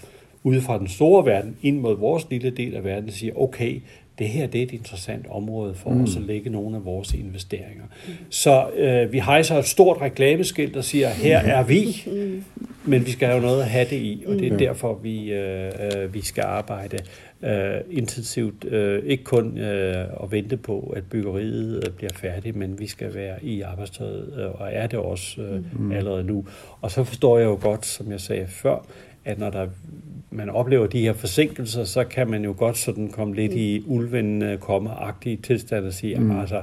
ud 0.43 0.61
fra 0.61 0.79
den 0.79 0.87
store 0.87 1.25
verden 1.25 1.57
ind 1.61 1.79
mod 1.79 1.97
vores 1.97 2.29
lille 2.29 2.49
del 2.49 2.75
af 2.75 2.83
verden, 2.83 3.11
siger, 3.11 3.33
okay, 3.35 3.81
det 4.19 4.29
her 4.29 4.47
det 4.47 4.59
er 4.59 4.63
et 4.63 4.71
interessant 4.71 5.25
område 5.29 5.73
for 5.75 5.89
mm. 5.89 6.03
os 6.03 6.15
at 6.15 6.21
lægge 6.21 6.49
nogle 6.49 6.75
af 6.77 6.85
vores 6.85 7.13
investeringer. 7.13 7.83
Mm. 8.07 8.13
Så 8.29 8.69
øh, 8.77 9.11
vi 9.11 9.19
hejser 9.19 9.55
et 9.55 9.65
stort 9.65 10.01
reklameskilt, 10.01 10.73
der 10.73 10.81
siger, 10.81 11.09
her 11.09 11.37
er 11.37 11.63
vi, 11.63 12.03
mm. 12.05 12.43
men 12.85 13.05
vi 13.05 13.11
skal 13.11 13.27
have 13.27 13.41
noget 13.41 13.61
at 13.61 13.67
have 13.67 13.85
det 13.89 14.01
i, 14.01 14.23
og 14.27 14.33
det 14.33 14.47
er 14.47 14.51
mm. 14.51 14.57
derfor, 14.57 14.93
vi, 14.93 15.33
øh, 15.33 15.71
øh, 15.95 16.13
vi 16.13 16.21
skal 16.21 16.43
arbejde 16.43 16.97
øh, 17.43 17.81
intensivt. 17.89 18.65
Øh, 18.65 19.03
ikke 19.05 19.23
kun 19.23 19.57
øh, 19.57 20.05
at 20.23 20.31
vente 20.31 20.57
på, 20.57 20.93
at 20.95 21.03
byggeriet 21.03 21.83
øh, 21.87 21.93
bliver 21.93 22.13
færdigt, 22.15 22.55
men 22.55 22.79
vi 22.79 22.87
skal 22.87 23.13
være 23.13 23.45
i 23.45 23.61
arbejdstøjet, 23.61 24.33
øh, 24.37 24.61
og 24.61 24.69
er 24.71 24.87
det 24.87 24.99
også 24.99 25.41
øh, 25.41 25.79
mm. 25.79 25.91
allerede 25.91 26.23
nu. 26.23 26.45
Og 26.81 26.91
så 26.91 27.03
forstår 27.03 27.37
jeg 27.37 27.45
jo 27.45 27.57
godt, 27.61 27.85
som 27.85 28.11
jeg 28.11 28.21
sagde 28.21 28.47
før, 28.47 28.85
at 29.25 29.39
når 29.39 29.49
der 29.49 29.67
man 30.31 30.49
oplever 30.49 30.87
de 30.87 31.01
her 31.01 31.13
forsinkelser, 31.13 31.83
så 31.83 32.03
kan 32.03 32.29
man 32.29 32.43
jo 32.43 32.55
godt 32.57 32.77
sådan 32.77 33.07
komme 33.09 33.35
lidt 33.35 33.53
i 33.53 33.83
ulven 33.85 34.57
komme-agtige 34.59 35.37
tilstand 35.37 35.85
og 35.85 35.93
sige, 35.93 36.19
mm. 36.19 36.39
altså, 36.39 36.57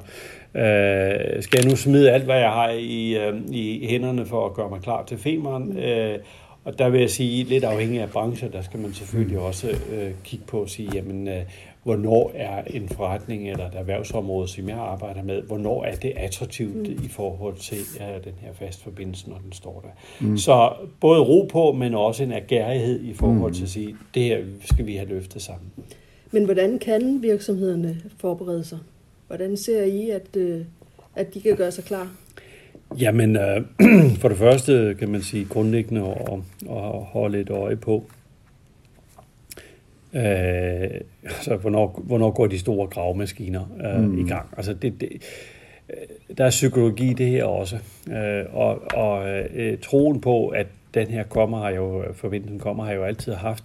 øh, 0.55 1.43
skal 1.43 1.61
jeg 1.61 1.71
nu 1.71 1.77
smide 1.77 2.11
alt, 2.11 2.25
hvad 2.25 2.39
jeg 2.39 2.51
har 2.51 2.71
i, 2.71 3.17
øh, 3.17 3.35
i 3.51 3.87
hænderne 3.91 4.27
for 4.27 4.47
at 4.47 4.55
gøre 4.55 4.69
mig 4.71 4.81
klar 4.81 5.05
til 5.05 5.19
femeren? 5.19 5.79
Øh, 5.79 6.19
og 6.65 6.79
der 6.79 6.89
vil 6.89 7.01
jeg 7.01 7.11
sige, 7.11 7.45
lidt 7.45 7.65
afhængig 7.65 8.01
af 8.01 8.11
brancher, 8.11 8.49
der 8.49 8.63
skal 8.63 8.81
man 8.81 8.93
selvfølgelig 8.93 9.39
mm. 9.39 9.45
også 9.45 9.69
øh, 9.69 10.11
kigge 10.25 10.45
på 10.47 10.61
og 10.61 10.69
sige, 10.69 10.91
jamen, 10.95 11.29
øh, 11.29 11.43
hvornår 11.89 12.33
er 12.35 12.63
en 12.67 12.89
forretning 12.89 13.51
eller 13.51 13.67
et 13.67 13.75
erhvervsområde, 13.75 14.49
som 14.49 14.69
jeg 14.69 14.77
arbejder 14.77 15.23
med, 15.23 15.43
hvornår 15.43 15.85
er 15.85 15.95
det 15.95 16.13
attraktivt 16.17 16.77
mm. 16.77 17.05
i 17.05 17.09
forhold 17.09 17.57
til 17.57 17.79
uh, 17.79 18.25
den 18.25 18.33
her 18.41 18.53
fastforbindelse, 18.53 19.29
når 19.29 19.39
den 19.45 19.53
står 19.53 19.81
der. 19.81 20.27
Mm. 20.27 20.37
Så 20.37 20.73
både 21.01 21.21
ro 21.21 21.49
på, 21.53 21.73
men 21.73 21.95
også 21.95 22.23
en 22.23 22.33
agerighed 22.33 23.01
i 23.01 23.15
forhold 23.15 23.55
til 23.55 23.63
at 23.63 23.69
sige, 23.69 23.97
det 24.15 24.23
her 24.23 24.39
skal 24.65 24.87
vi 24.87 24.97
have 24.97 25.09
løftet 25.09 25.43
sammen. 25.43 25.71
Men 26.31 26.45
hvordan 26.45 26.79
kan 26.79 27.23
virksomhederne 27.23 27.97
forberede 28.19 28.65
sig? 28.65 28.79
Hvordan 29.27 29.57
ser 29.57 29.85
I, 29.85 30.11
at, 30.11 30.37
øh, 30.37 30.61
at 31.15 31.35
de 31.35 31.41
kan 31.41 31.57
gøre 31.57 31.73
sig 31.73 31.85
klar? 31.85 32.13
Jamen, 33.01 33.37
øh, 33.37 33.63
for 34.21 34.29
det 34.29 34.39
første 34.39 34.97
kan 34.99 35.09
man 35.09 35.23
sige 35.23 35.45
grundlæggende 35.45 36.03
at, 36.03 36.39
at 36.71 37.03
holde 37.05 37.41
et 37.41 37.51
øje 37.51 37.77
på, 37.77 38.05
øh, 40.15 41.01
altså, 41.25 41.57
hvornår, 41.61 42.03
hvornår 42.05 42.31
går 42.31 42.47
de 42.47 42.59
store 42.59 42.87
gravemaskiner 42.87 43.77
øh, 43.85 44.05
mm. 44.05 44.19
i 44.19 44.29
gang. 44.29 44.47
Altså, 44.57 44.73
det, 44.73 45.01
det, 45.01 45.09
øh, 45.91 45.97
der 46.39 46.45
er 46.45 46.51
psykologi 46.51 47.11
i 47.11 47.15
det 47.15 47.27
her 47.27 47.45
også. 47.45 47.77
Øh, 48.11 48.45
og 48.53 48.83
og 48.95 49.29
øh, 49.55 49.79
troen 49.79 50.21
på, 50.21 50.49
at 50.49 50.67
den 50.95 51.07
her 51.07 51.23
kommer 51.23 51.61
har 51.61 51.71
jo, 51.71 52.05
forventningen 52.15 52.61
kommer, 52.61 52.85
har 52.85 52.93
jo 52.93 53.05
altid 53.05 53.33
haft. 53.33 53.65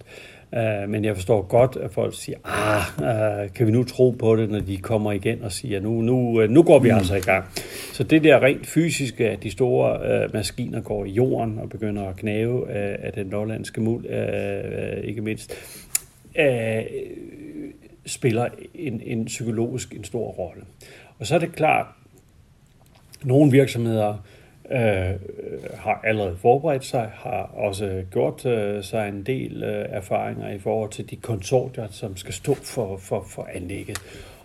Uh, 0.52 0.88
men 0.88 1.04
jeg 1.04 1.14
forstår 1.14 1.42
godt, 1.42 1.76
at 1.76 1.90
folk 1.90 2.14
siger, 2.16 2.38
ah, 2.44 3.44
uh, 3.44 3.52
kan 3.52 3.66
vi 3.66 3.72
nu 3.72 3.84
tro 3.84 4.10
på 4.10 4.36
det, 4.36 4.50
når 4.50 4.60
de 4.60 4.76
kommer 4.76 5.12
igen 5.12 5.42
og 5.42 5.52
siger, 5.52 5.80
nu, 5.80 6.00
nu, 6.00 6.46
nu 6.46 6.62
går 6.62 6.78
vi 6.78 6.90
mm. 6.90 6.96
altså 6.96 7.14
i 7.14 7.20
gang. 7.20 7.44
Så 7.92 8.04
det 8.04 8.24
der 8.24 8.42
rent 8.42 8.66
fysiske, 8.66 9.30
at 9.30 9.42
de 9.42 9.50
store 9.50 10.24
uh, 10.24 10.34
maskiner 10.34 10.80
går 10.80 11.04
i 11.04 11.10
jorden 11.10 11.58
og 11.58 11.68
begynder 11.68 12.08
at 12.08 12.16
knæve 12.16 12.62
uh, 12.62 12.68
af 12.74 13.12
den 13.14 13.26
nordlandske 13.26 13.80
muld, 13.80 14.04
uh, 14.04 15.04
ikke 15.04 15.20
mindst, 15.20 15.54
øh, 16.38 16.84
spiller 18.06 18.48
en, 18.74 19.00
en 19.00 19.24
psykologisk 19.24 19.94
en 19.94 20.04
stor 20.04 20.26
rolle. 20.26 20.64
Og 21.18 21.26
så 21.26 21.34
er 21.34 21.38
det 21.38 21.52
klart, 21.52 21.86
nogle 23.24 23.50
virksomheder 23.50 24.26
øh, 24.70 25.14
har 25.74 26.00
allerede 26.04 26.36
forberedt 26.36 26.84
sig, 26.84 27.10
har 27.14 27.50
også 27.54 28.04
gjort 28.12 28.46
øh, 28.46 28.84
sig 28.84 29.08
en 29.08 29.22
del 29.22 29.62
øh, 29.62 29.86
erfaringer 29.88 30.50
i 30.50 30.58
forhold 30.58 30.90
til 30.90 31.10
de 31.10 31.16
konsortier, 31.16 31.88
som 31.90 32.16
skal 32.16 32.34
stå 32.34 32.54
for, 32.54 32.96
for, 32.96 33.26
for 33.30 33.48
anlægget. 33.54 33.98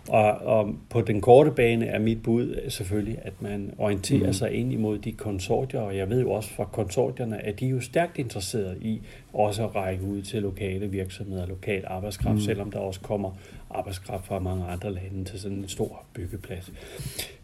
Og, 0.08 0.32
og 0.32 0.74
på 0.90 1.00
den 1.00 1.20
korte 1.20 1.50
bane 1.50 1.86
er 1.86 1.98
mit 1.98 2.22
bud 2.22 2.56
selvfølgelig, 2.68 3.18
at 3.22 3.32
man 3.42 3.74
orienterer 3.78 4.26
mm. 4.26 4.32
sig 4.32 4.52
ind 4.52 4.72
imod 4.72 4.98
de 4.98 5.12
konsortier, 5.12 5.80
og 5.80 5.96
jeg 5.96 6.10
ved 6.10 6.20
jo 6.20 6.30
også 6.30 6.50
fra 6.50 6.64
konsortierne, 6.64 7.46
at 7.46 7.60
de 7.60 7.66
er 7.66 7.70
jo 7.70 7.80
stærkt 7.80 8.18
interesserede 8.18 8.76
i 8.80 9.00
også 9.32 9.64
at 9.64 9.74
række 9.74 10.02
ud 10.02 10.22
til 10.22 10.42
lokale 10.42 10.90
virksomheder, 10.90 11.46
lokal 11.46 11.84
arbejdskraft, 11.86 12.34
mm. 12.34 12.40
selvom 12.40 12.70
der 12.70 12.78
også 12.78 13.00
kommer 13.00 13.30
arbejdskraft 13.70 14.26
fra 14.26 14.38
mange 14.38 14.64
andre 14.64 14.92
lande 14.94 15.24
til 15.24 15.40
sådan 15.40 15.58
en 15.58 15.68
stor 15.68 16.04
byggeplads. 16.14 16.72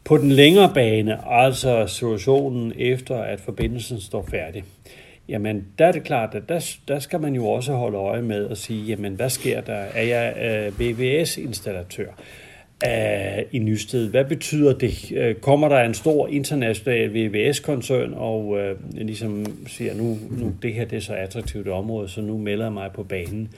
På 0.05 0.17
den 0.17 0.33
længere 0.33 0.71
bane, 0.75 1.29
altså 1.29 1.87
situationen 1.87 2.73
efter, 2.77 3.17
at 3.17 3.41
forbindelsen 3.41 4.01
står 4.01 4.27
færdig, 4.31 4.65
jamen 5.29 5.67
der 5.79 5.87
er 5.87 5.93
det 5.93 6.05
klart, 6.05 6.35
at 6.35 6.49
der, 6.49 6.77
der 6.89 6.99
skal 6.99 7.21
man 7.21 7.35
jo 7.35 7.49
også 7.49 7.73
holde 7.73 7.99
øje 7.99 8.23
med 8.23 8.51
at 8.51 8.59
sige, 8.59 8.85
jamen 8.85 9.15
hvad 9.15 9.31
sker 9.31 9.61
der? 9.61 9.75
Er 9.75 10.03
jeg 10.03 10.37
øh, 10.37 10.81
VVS-installatør? 10.81 12.11
I 13.53 13.59
Nysted. 13.59 14.11
Hvad 14.11 14.25
betyder 14.25 14.79
det? 14.79 15.13
Uh, 15.13 15.41
kommer 15.41 15.69
der 15.69 15.81
en 15.81 15.95
stor 15.95 16.29
international 16.29 17.15
VVS-koncern 17.15 18.15
og 18.15 18.47
uh, 18.47 18.59
ligesom 18.93 19.47
siger, 19.67 19.95
nu, 19.95 20.19
nu 20.31 20.53
det 20.63 20.75
her 20.75 20.85
det 20.85 20.97
er 20.97 21.01
så 21.01 21.15
attraktivt 21.15 21.67
et 21.67 21.73
område, 21.73 22.09
så 22.09 22.21
nu 22.21 22.39
melder 22.39 22.65
jeg 22.65 22.73
mig 22.73 22.91
på 22.95 23.03
banen. 23.03 23.49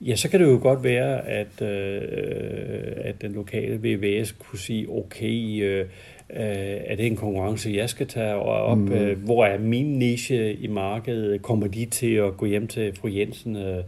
Ja, 0.00 0.16
så 0.16 0.30
kan 0.30 0.40
det 0.40 0.46
jo 0.46 0.58
godt 0.62 0.84
være, 0.84 1.28
at, 1.28 1.62
øh, 1.62 2.92
at 2.96 3.22
den 3.22 3.32
lokale 3.32 3.78
VVS 3.82 4.32
kunne 4.32 4.58
sige, 4.58 4.90
okay, 4.90 5.62
øh, 5.62 5.86
er 6.28 6.96
det 6.96 7.06
en 7.06 7.16
konkurrence, 7.16 7.72
jeg 7.74 7.90
skal 7.90 8.06
tage 8.06 8.34
op? 8.34 8.78
Mm. 8.78 8.92
Øh, 8.92 9.18
hvor 9.24 9.44
er 9.44 9.58
min 9.58 9.98
niche 9.98 10.54
i 10.54 10.66
markedet? 10.66 11.42
Kommer 11.42 11.66
de 11.66 11.84
til 11.84 12.14
at 12.14 12.36
gå 12.36 12.46
hjem 12.46 12.66
til 12.66 12.92
fru 13.00 13.08
Jensen 13.08 13.56
øh, 13.56 13.84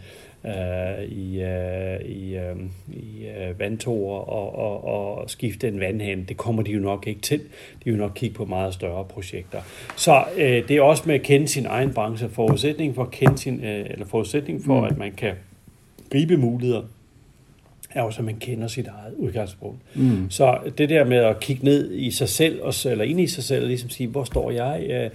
øh 0.48 0.88
i, 1.02 1.42
øh, 1.42 2.00
i, 2.00 2.36
øh, 2.36 2.56
i 2.88 3.26
øh, 3.26 3.58
vandtorer 3.58 4.20
og, 4.20 4.58
og, 4.58 4.84
og 4.84 5.30
skifte 5.30 5.68
en 5.68 5.80
vandhane? 5.80 6.24
Det 6.28 6.36
kommer 6.36 6.62
de 6.62 6.72
jo 6.72 6.80
nok 6.80 7.06
ikke 7.06 7.20
til. 7.20 7.40
De 7.84 7.90
vil 7.90 7.96
nok 7.96 8.12
kigge 8.14 8.34
på 8.34 8.44
meget 8.44 8.74
større 8.74 9.04
projekter. 9.04 9.60
Så 9.96 10.24
øh, 10.36 10.68
det 10.68 10.70
er 10.70 10.82
også 10.82 11.02
med 11.06 11.14
at 11.14 11.22
kende 11.22 11.48
sin 11.48 11.66
egen 11.66 11.94
branche. 11.94 12.28
Forudsætning 12.28 12.94
for, 12.94 13.02
at 13.02 13.10
kende 13.10 13.38
sin, 13.38 13.64
øh, 13.64 13.86
eller 13.90 14.06
forudsætning 14.06 14.64
for 14.64 14.80
mm. 14.80 14.86
at 14.86 14.98
man 14.98 15.12
kan 15.12 15.34
gribe 16.12 16.36
muligheder, 16.36 16.82
er 17.90 18.02
også, 18.02 18.18
at 18.18 18.24
man 18.24 18.36
kender 18.36 18.66
sit 18.66 18.86
eget 18.86 19.14
udgangspunkt. 19.16 19.78
Mm. 19.94 20.30
Så 20.30 20.58
det 20.78 20.88
der 20.88 21.04
med 21.04 21.16
at 21.16 21.40
kigge 21.40 21.64
ned 21.64 21.94
i 21.94 22.10
sig 22.10 22.28
selv, 22.28 22.60
eller 22.86 23.04
ind 23.04 23.20
i 23.20 23.26
sig 23.26 23.44
selv, 23.44 23.62
og 23.62 23.68
ligesom 23.68 23.90
sige, 23.90 24.08
hvor 24.08 24.24
står 24.24 24.50
jeg? 24.50 24.86
Øh, 24.90 25.10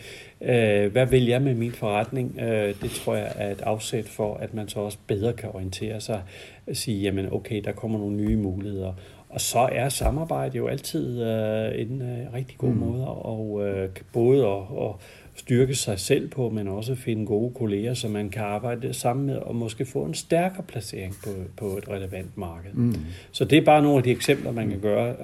hvad 0.92 1.06
vil 1.06 1.26
jeg 1.26 1.42
med 1.42 1.56
min 1.56 1.72
forretning? 1.72 2.40
Øh, 2.40 2.76
det 2.82 2.92
tror 2.92 3.16
jeg 3.16 3.34
er 3.36 3.52
et 3.52 3.62
afsæt 3.62 4.06
for, 4.06 4.36
at 4.36 4.54
man 4.54 4.68
så 4.68 4.80
også 4.80 4.98
bedre 5.08 5.34
kan 5.34 5.50
orientere 5.54 6.02
sig 6.02 6.22
og 6.68 6.76
sige, 6.76 7.02
jamen 7.02 7.34
okay, 7.34 7.62
der 7.64 7.72
kommer 7.72 8.00
nogle 8.00 8.16
nye 8.16 8.38
muligheder. 8.38 8.94
Og 9.30 9.42
så 9.42 9.70
er 9.72 9.90
samarbejde 9.90 10.58
jo 10.58 10.68
altid 10.68 11.24
øh, 11.24 11.82
en 11.82 12.02
øh, 12.02 12.34
rigtig 12.34 12.58
god 12.58 12.70
mm. 12.70 12.78
måde, 12.78 13.08
og 13.08 13.68
øh, 13.68 13.90
både 14.14 14.48
at, 14.48 14.62
at 14.82 14.96
styrke 15.36 15.75
sig 15.75 16.00
selv 16.00 16.30
på, 16.30 16.50
men 16.50 16.68
også 16.68 16.96
finde 16.96 17.25
gode 17.25 17.54
kolleger, 17.54 17.94
som 17.94 18.12
man 18.12 18.30
kan 18.30 18.42
arbejde 18.42 18.94
sammen 18.94 19.25
med, 19.25 19.36
og 19.36 19.56
måske 19.56 19.86
få 19.86 20.04
en 20.04 20.13
stærkere 20.13 20.63
placering 20.63 21.16
på, 21.24 21.30
på 21.58 21.78
et 21.78 21.90
relevant 21.90 22.38
marked. 22.38 22.74
Mm. 22.74 22.96
Så 23.32 23.46
det 23.46 23.58
er 23.58 23.66
bare 23.66 23.82
nogle 23.82 23.98
af 23.98 24.04
de 24.04 24.12
eksempler, 24.12 24.52
man 24.52 24.70
kan 24.70 24.80
gøre. 24.80 25.16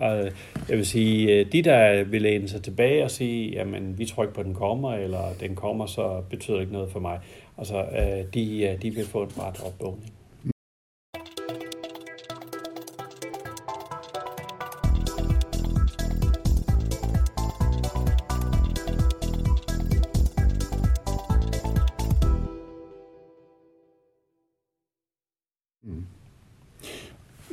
Jeg 0.70 0.78
vil 0.78 0.86
sige, 0.86 1.44
de 1.44 1.62
der 1.62 2.04
vil 2.04 2.22
læne 2.22 2.48
sig 2.48 2.62
tilbage 2.62 3.04
og 3.04 3.12
sige, 3.12 3.50
jamen 3.50 3.98
vi 3.98 4.06
tror 4.06 4.24
ikke 4.24 4.34
på, 4.34 4.42
at 4.42 4.46
den 4.46 4.56
kommer, 4.56 4.94
eller 4.94 5.34
den 5.40 5.56
kommer, 5.56 5.86
så 5.86 6.22
betyder 6.30 6.56
det 6.56 6.62
ikke 6.62 6.74
noget 6.74 6.92
for 6.92 7.00
mig. 7.00 7.20
Altså, 7.58 7.86
de, 8.34 8.78
de 8.82 8.90
vil 8.90 9.06
få 9.06 9.24
en 9.24 9.32
ret 9.40 9.64
opvågning. 9.66 10.14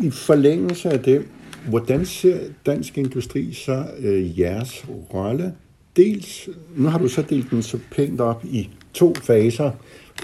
I 0.06 0.10
forlængelse 0.10 0.90
af 0.90 1.02
det, 1.02 1.26
hvordan 1.68 2.06
ser 2.06 2.38
Dansk 2.66 2.98
Industri 2.98 3.52
så 3.52 3.86
øh, 3.98 4.40
jeres 4.40 4.84
rolle? 5.14 5.54
Dels, 5.96 6.48
nu 6.76 6.88
har 6.88 6.98
du 6.98 7.08
så 7.08 7.22
delt 7.22 7.50
den 7.50 7.62
så 7.62 7.78
pænt 7.90 8.20
op 8.20 8.44
i 8.44 8.68
to 8.94 9.14
faser, 9.14 9.70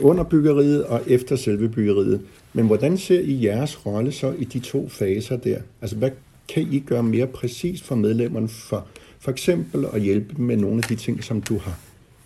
under 0.03 0.25
byggeriet 0.25 0.85
og 0.85 1.01
efter 1.07 1.37
selve 1.37 1.69
byggeriet. 1.69 2.21
Men 2.53 2.67
hvordan 2.67 2.99
ser 2.99 3.21
I 3.21 3.45
jeres 3.45 3.87
rolle 3.87 4.13
så 4.13 4.35
i 4.39 4.45
de 4.45 4.59
to 4.59 4.89
faser 4.89 5.37
der? 5.37 5.59
Altså, 5.81 5.97
hvad 5.97 6.11
kan 6.49 6.67
I 6.71 6.79
gøre 6.79 7.03
mere 7.03 7.27
præcist 7.27 7.85
for 7.85 7.95
medlemmerne 7.95 8.49
for 8.49 8.87
for 9.19 9.31
eksempel 9.31 9.87
at 9.93 10.01
hjælpe 10.01 10.35
dem 10.37 10.45
med 10.45 10.57
nogle 10.57 10.77
af 10.77 10.83
de 10.83 10.97
ting, 10.97 11.25
som 11.25 11.43
du 11.43 11.59
har, 11.59 11.79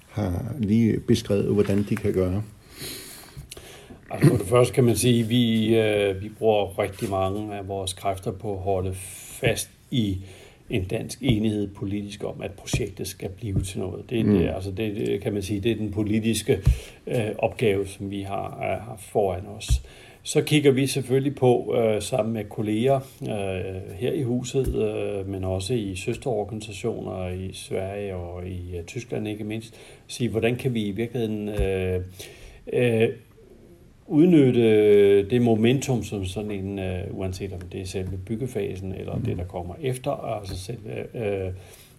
har 0.09 0.55
lige 0.59 1.01
beskrevet, 1.01 1.45
hvordan 1.45 1.87
de 1.89 1.97
kan 1.97 2.13
gøre? 2.13 2.43
Altså 4.11 4.29
for 4.29 4.37
det 4.37 4.47
første 4.47 4.75
kan 4.75 4.85
man 4.85 4.97
sige, 4.97 5.23
at 5.23 5.31
vi, 5.31 5.77
øh, 5.77 6.23
vi 6.23 6.29
bruger 6.29 6.79
rigtig 6.79 7.11
mange 7.11 7.55
af 7.55 7.69
vores 7.69 7.93
kræfter 7.93 8.31
på 8.31 8.53
at 8.53 8.59
holde 8.59 8.95
fast 9.41 9.71
i 9.91 10.19
en 10.71 10.85
dansk 10.85 11.19
enighed 11.23 11.69
politisk 11.69 12.25
om, 12.25 12.43
at 12.43 12.51
projektet 12.51 13.09
skal 13.09 13.29
blive 13.29 13.63
til 13.63 13.81
noget. 13.81 14.11
Det, 14.11 14.27
mm. 14.27 14.39
det, 14.39 14.49
altså 14.49 14.71
det, 14.71 15.21
kan 15.23 15.33
man 15.33 15.43
sige, 15.43 15.61
det 15.61 15.73
er 15.73 15.77
den 15.77 15.91
politiske 15.91 16.59
øh, 17.07 17.29
opgave, 17.39 17.87
som 17.87 18.11
vi 18.11 18.23
har, 18.23 18.59
har 18.61 18.97
foran 18.99 19.47
os. 19.47 19.83
Så 20.23 20.43
kigger 20.43 20.71
vi 20.71 20.87
selvfølgelig 20.87 21.35
på 21.35 21.77
øh, 21.79 22.03
sammen 22.03 22.35
med 22.35 22.45
kolleger 22.45 23.01
øh, 23.23 23.93
her 23.99 24.13
i 24.13 24.23
huset, 24.23 24.75
øh, 24.75 25.29
men 25.29 25.45
også 25.45 25.75
i 25.75 25.97
søsterorganisationer 25.97 27.29
i 27.29 27.51
Sverige 27.53 28.15
og 28.15 28.47
i 28.49 28.79
uh, 28.79 28.85
Tyskland 28.85 29.29
ikke 29.29 29.45
mindst, 29.45 29.75
sige, 30.07 30.31
hvordan 30.31 30.57
kan 30.57 30.75
vi 30.75 30.85
i 30.85 30.91
virkeligheden 30.91 31.49
øh, 31.49 32.01
øh, 32.73 33.09
udnytte 34.07 35.31
det 35.31 35.43
momentum, 35.43 36.03
som 36.03 36.25
sådan 36.25 36.51
en, 36.51 36.79
øh, 36.79 37.05
uanset 37.11 37.53
om 37.53 37.61
det 37.61 37.81
er 37.81 37.87
selve 37.87 38.17
byggefasen 38.17 38.95
eller 38.95 39.17
mm. 39.17 39.23
det, 39.23 39.37
der 39.37 39.45
kommer 39.45 39.75
efter, 39.81 40.11
altså 40.11 40.57
selve 40.57 41.17
øh, 41.17 41.53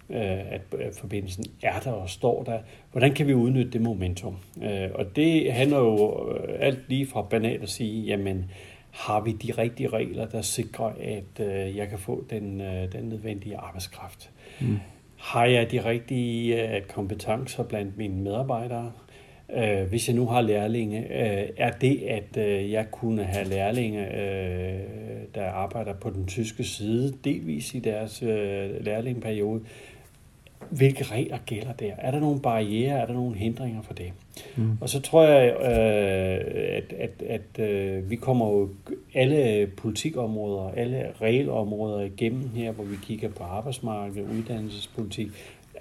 Øh, 0.10 0.52
at 0.52 0.62
forbindelsen 1.00 1.46
er 1.62 1.80
der 1.80 1.92
og 1.92 2.10
står 2.10 2.44
der. 2.44 2.60
Hvordan 2.92 3.14
kan 3.14 3.28
vi 3.28 3.34
udnytte 3.34 3.72
det 3.72 3.82
momentum? 3.82 4.38
Øh, 4.64 4.90
og 4.94 5.16
det 5.16 5.54
handler 5.54 5.78
jo 5.78 6.30
øh, 6.32 6.56
alt 6.60 6.80
lige 6.90 7.08
fra 7.08 7.22
banalt 7.22 7.64
at 7.64 7.70
sige, 7.70 8.04
jamen 8.04 8.52
har 8.92 9.22
vi 9.22 9.32
de 9.32 9.52
rigtige 9.52 9.90
regler, 9.90 10.26
der 10.26 10.42
sikrer, 10.42 10.92
at 11.00 11.48
jeg 11.76 11.90
kan 11.90 12.00
få 12.00 12.26
den, 12.30 12.60
den 12.92 13.04
nødvendige 13.04 13.58
arbejdskraft? 13.58 14.30
Mm. 14.62 14.80
Har 15.18 15.46
jeg 15.46 15.72
de 15.72 15.86
rigtige 15.86 16.82
kompetencer 16.90 17.64
blandt 17.64 17.98
mine 17.98 18.16
medarbejdere? 18.16 18.92
Hvis 19.90 20.08
jeg 20.08 20.16
nu 20.16 20.26
har 20.26 20.42
lærlinge, 20.42 21.08
er 21.58 21.72
det, 21.72 22.02
at 22.04 22.38
jeg 22.72 22.92
kunne 22.92 23.24
have 23.24 23.48
lærlinge, 23.48 24.08
der 25.36 25.46
arbejder 25.46 25.94
på 25.94 26.10
den 26.10 26.26
tyske 26.28 26.64
side, 26.64 27.14
delvis 27.24 27.74
i 27.74 27.80
deres 27.80 28.22
lærlingeperiode, 28.82 29.62
hvilke 30.70 31.04
regler 31.04 31.38
gælder 31.46 31.74
der? 31.74 31.92
Er 31.98 32.12
der 32.12 32.20
nogle 32.20 32.40
barriere? 32.40 33.00
Er 33.00 33.06
der 33.06 33.14
nogle 33.14 33.36
hindringer 33.36 33.82
for 33.82 33.94
det? 33.94 34.12
Mm. 34.56 34.78
Og 34.82 34.90
så 34.90 35.02
tror 35.02 35.24
jeg, 35.24 35.54
øh, 35.54 36.78
at, 36.78 36.94
at, 37.00 37.24
at 37.30 37.70
øh, 37.70 38.10
vi 38.10 38.16
kommer 38.16 38.50
jo 38.50 38.70
alle 39.14 39.68
politikområder, 39.68 40.72
alle 40.72 41.06
regelområder 41.22 42.02
igennem 42.02 42.50
her, 42.56 42.72
hvor 42.72 42.84
vi 42.84 42.96
kigger 43.04 43.30
på 43.30 43.44
arbejdsmarked, 43.44 44.24
uddannelsespolitik. 44.24 45.28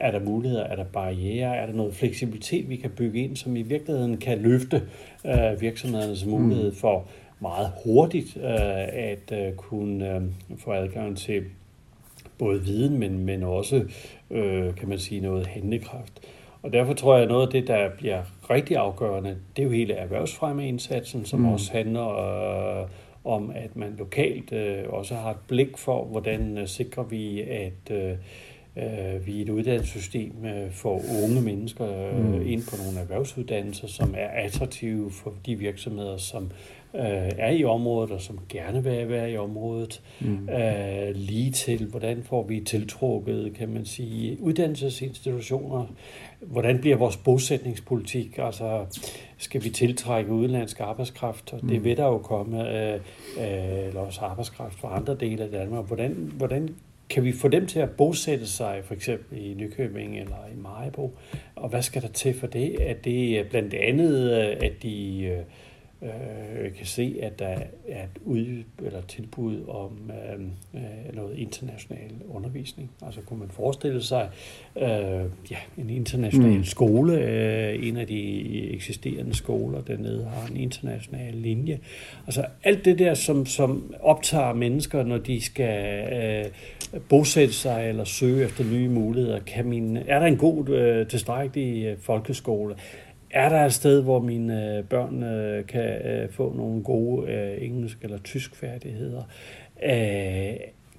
Er 0.01 0.11
der 0.11 0.21
muligheder? 0.21 0.65
Er 0.65 0.77
der 0.77 0.85
barriere? 0.85 1.57
Er 1.57 1.67
der 1.67 1.73
noget 1.73 1.95
fleksibilitet, 1.95 2.69
vi 2.69 2.77
kan 2.77 2.91
bygge 2.91 3.25
ind, 3.25 3.37
som 3.37 3.57
i 3.57 3.63
virkeligheden 3.63 4.17
kan 4.17 4.39
løfte 4.39 4.83
øh, 5.27 5.61
virksomhedernes 5.61 6.27
mulighed 6.27 6.71
mm. 6.71 6.77
for 6.77 7.05
meget 7.41 7.73
hurtigt 7.85 8.37
øh, 8.37 8.89
at 8.93 9.33
øh, 9.33 9.53
kunne 9.53 10.15
øh, 10.15 10.23
få 10.59 10.73
adgang 10.73 11.17
til 11.17 11.45
både 12.39 12.63
viden, 12.63 12.99
men, 12.99 13.19
men 13.19 13.43
også, 13.43 13.85
øh, 14.31 14.75
kan 14.75 14.89
man 14.89 14.99
sige, 14.99 15.21
noget 15.21 15.47
handlekraft. 15.47 16.21
Og 16.63 16.73
derfor 16.73 16.93
tror 16.93 17.15
jeg, 17.15 17.23
at 17.23 17.29
noget 17.29 17.47
af 17.47 17.53
det, 17.53 17.69
der 17.69 17.91
bliver 17.99 18.23
rigtig 18.51 18.77
afgørende, 18.77 19.37
det 19.57 19.63
er 19.63 19.67
jo 19.67 19.73
hele 19.73 19.95
erhvervsfremmeindsatsen, 19.95 21.25
som 21.25 21.41
mm. 21.41 21.49
også 21.49 21.73
handler 21.73 22.09
øh, 22.81 22.89
om, 23.25 23.53
at 23.55 23.77
man 23.77 23.95
lokalt 23.99 24.53
øh, 24.53 24.85
også 24.89 25.15
har 25.15 25.31
et 25.31 25.37
blik 25.49 25.79
for, 25.79 26.05
hvordan 26.05 26.59
øh, 26.59 26.67
sikrer 26.67 27.03
vi, 27.03 27.41
at 27.41 27.91
øh 27.91 28.17
vi 29.27 29.33
i 29.33 29.43
et 29.43 29.49
uddannelsessystem 29.49 30.33
øh, 30.45 30.71
får 30.71 31.03
unge 31.25 31.43
mennesker 31.43 32.09
øh, 32.09 32.35
mm. 32.35 32.47
ind 32.47 32.63
på 32.63 32.77
nogle 32.85 33.01
erhvervsuddannelser, 33.01 33.87
som 33.87 34.15
er 34.17 34.29
attraktive 34.29 35.11
for 35.11 35.35
de 35.47 35.55
virksomheder, 35.59 36.17
som 36.17 36.51
øh, 36.95 37.31
er 37.39 37.51
i 37.51 37.65
området, 37.65 38.11
og 38.11 38.21
som 38.21 38.39
gerne 38.49 38.85
vil 38.85 39.09
være 39.09 39.31
i 39.33 39.37
området. 39.37 40.03
Mm. 40.21 40.49
Øh, 40.49 41.15
lige 41.15 41.51
til, 41.51 41.87
hvordan 41.87 42.23
får 42.23 42.43
vi 42.43 42.61
tiltrukket, 42.61 43.55
kan 43.55 43.69
man 43.69 43.85
sige, 43.85 44.41
uddannelsesinstitutioner. 44.41 45.87
Hvordan 46.41 46.79
bliver 46.81 46.97
vores 46.97 47.17
bosætningspolitik? 47.17 48.39
Altså, 48.39 48.85
skal 49.37 49.65
vi 49.65 49.71
tiltrække 49.71 50.33
udenlandsk 50.33 50.81
arbejdskraft? 50.81 51.53
Og 51.53 51.61
det 51.61 51.79
mm. 51.79 51.85
vil 51.85 51.97
der 51.97 52.07
jo 52.07 52.19
komme, 52.19 52.71
øh, 52.71 52.95
øh, 53.39 53.87
eller 53.89 54.01
også 54.01 54.21
arbejdskraft 54.21 54.79
fra 54.79 54.97
andre 54.97 55.15
dele 55.15 55.45
af 55.45 55.51
Danmark. 55.51 55.87
Hvordan, 55.87 56.33
hvordan 56.37 56.69
kan 57.11 57.25
vi 57.25 57.33
få 57.33 57.49
dem 57.49 57.67
til 57.67 57.79
at 57.79 57.91
bosætte 57.91 58.47
sig 58.47 58.81
for 58.85 58.95
eksempel 58.95 59.39
i 59.39 59.55
Nykøbing 59.55 60.19
eller 60.19 60.37
i 60.53 60.57
Majbo? 60.57 61.19
Og 61.55 61.69
hvad 61.69 61.83
skal 61.83 62.03
der 62.03 62.09
til 62.09 62.35
for 62.35 62.47
det? 62.47 62.91
Er 62.91 62.95
det 62.95 63.47
blandt 63.51 63.75
andet, 63.75 64.31
øh, 64.33 64.57
at 64.61 64.73
de 64.83 65.23
øh, 65.25 65.43
øh, 66.03 66.75
kan 66.77 66.87
se, 66.87 67.19
at 67.23 67.39
der 67.39 67.59
er 67.89 68.03
et 68.03 68.19
ud, 68.25 68.65
eller 68.85 69.01
tilbud 69.01 69.69
om 69.69 70.11
øh, 70.11 70.41
øh, 70.75 71.17
noget 71.17 71.39
international 71.39 72.11
undervisning. 72.29 72.91
Altså 73.03 73.21
kunne 73.21 73.39
man 73.39 73.49
forestille 73.51 74.03
sig 74.03 74.29
øh, 74.77 75.25
ja, 75.51 75.57
en 75.79 75.91
international 75.91 76.57
mm. 76.57 76.65
skole, 76.65 77.21
øh, 77.21 77.89
en 77.89 77.97
af 77.97 78.07
de 78.07 78.71
eksisterende 78.71 79.35
skoler 79.35 79.81
dernede 79.81 80.25
har 80.25 80.49
en 80.49 80.57
international 80.57 81.35
linje. 81.35 81.79
Altså 82.27 82.45
alt 82.65 82.85
det 82.85 82.99
der, 82.99 83.15
som, 83.15 83.47
som 83.47 83.95
optager 84.01 84.53
mennesker, 84.53 85.03
når 85.03 85.19
de 85.19 85.41
skal 85.41 86.13
øh, 86.13 86.51
bosætte 87.09 87.55
sig 87.55 87.89
eller 87.89 88.05
søge 88.05 88.45
efter 88.45 88.65
nye 88.65 88.89
muligheder. 88.89 89.41
Kan 89.41 89.67
min, 89.67 89.97
er 89.97 90.19
der 90.19 90.27
en 90.27 90.37
god, 90.37 90.69
øh, 90.69 91.07
tilstrækkelig 91.07 91.85
øh, 91.85 91.99
folkeskole? 92.01 92.75
Er 93.31 93.49
der 93.49 93.65
et 93.65 93.73
sted, 93.73 94.03
hvor 94.03 94.21
mine 94.21 94.77
øh, 94.77 94.85
børn 94.85 95.23
øh, 95.23 95.67
kan 95.67 96.07
øh, 96.07 96.31
få 96.31 96.55
nogle 96.57 96.83
gode 96.83 97.31
øh, 97.33 97.65
engelsk 97.65 97.99
eller 98.03 98.19
tysk 98.19 98.57
færdigheder? 98.57 99.23
Øh, 99.85 100.57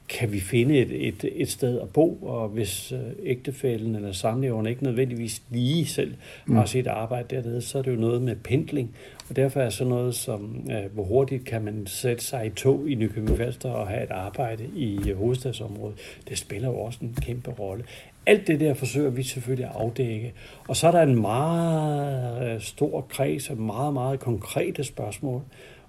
kan 0.09 0.31
vi 0.31 0.39
finde 0.39 0.77
et, 0.77 1.07
et, 1.07 1.25
et 1.35 1.49
sted 1.49 1.79
at 1.79 1.89
bo, 1.89 2.13
og 2.21 2.49
hvis 2.49 2.91
øh, 2.91 2.99
ægtefælden 3.23 3.95
eller 3.95 4.11
samleveren 4.11 4.67
ikke 4.67 4.83
nødvendigvis 4.83 5.41
lige 5.49 5.85
selv 5.85 6.13
mm. 6.45 6.55
har 6.55 6.65
sit 6.65 6.87
arbejde 6.87 7.35
dernede, 7.35 7.61
så 7.61 7.77
er 7.77 7.81
det 7.81 7.91
jo 7.91 7.95
noget 7.95 8.21
med 8.21 8.35
pendling. 8.35 8.95
Og 9.29 9.35
derfor 9.35 9.59
er 9.59 9.69
sådan 9.69 9.89
noget 9.89 10.15
som, 10.15 10.67
øh, 10.71 10.93
hvor 10.93 11.03
hurtigt 11.03 11.45
kan 11.45 11.61
man 11.61 11.87
sætte 11.87 12.23
sig 12.23 12.45
i 12.45 12.49
tog 12.49 12.89
i 12.89 12.95
Nykøbing 12.95 13.37
Falster 13.37 13.69
og 13.69 13.87
have 13.87 14.03
et 14.03 14.11
arbejde 14.11 14.69
i 14.75 15.09
øh, 15.09 15.17
hovedstadsområdet. 15.17 15.97
Det 16.29 16.37
spiller 16.37 16.67
jo 16.67 16.79
også 16.79 16.99
en 17.01 17.15
kæmpe 17.21 17.51
rolle. 17.51 17.83
Alt 18.27 18.47
det 18.47 18.59
der 18.59 18.73
forsøger 18.73 19.09
vi 19.09 19.23
selvfølgelig 19.23 19.65
at 19.65 19.75
afdække. 19.75 20.33
Og 20.67 20.75
så 20.75 20.87
er 20.87 20.91
der 20.91 21.01
en 21.01 21.21
meget 21.21 22.53
øh, 22.53 22.61
stor 22.61 23.01
kreds 23.01 23.49
af 23.49 23.57
meget, 23.57 23.93
meget 23.93 24.19
konkrete 24.19 24.83
spørgsmål. 24.83 25.41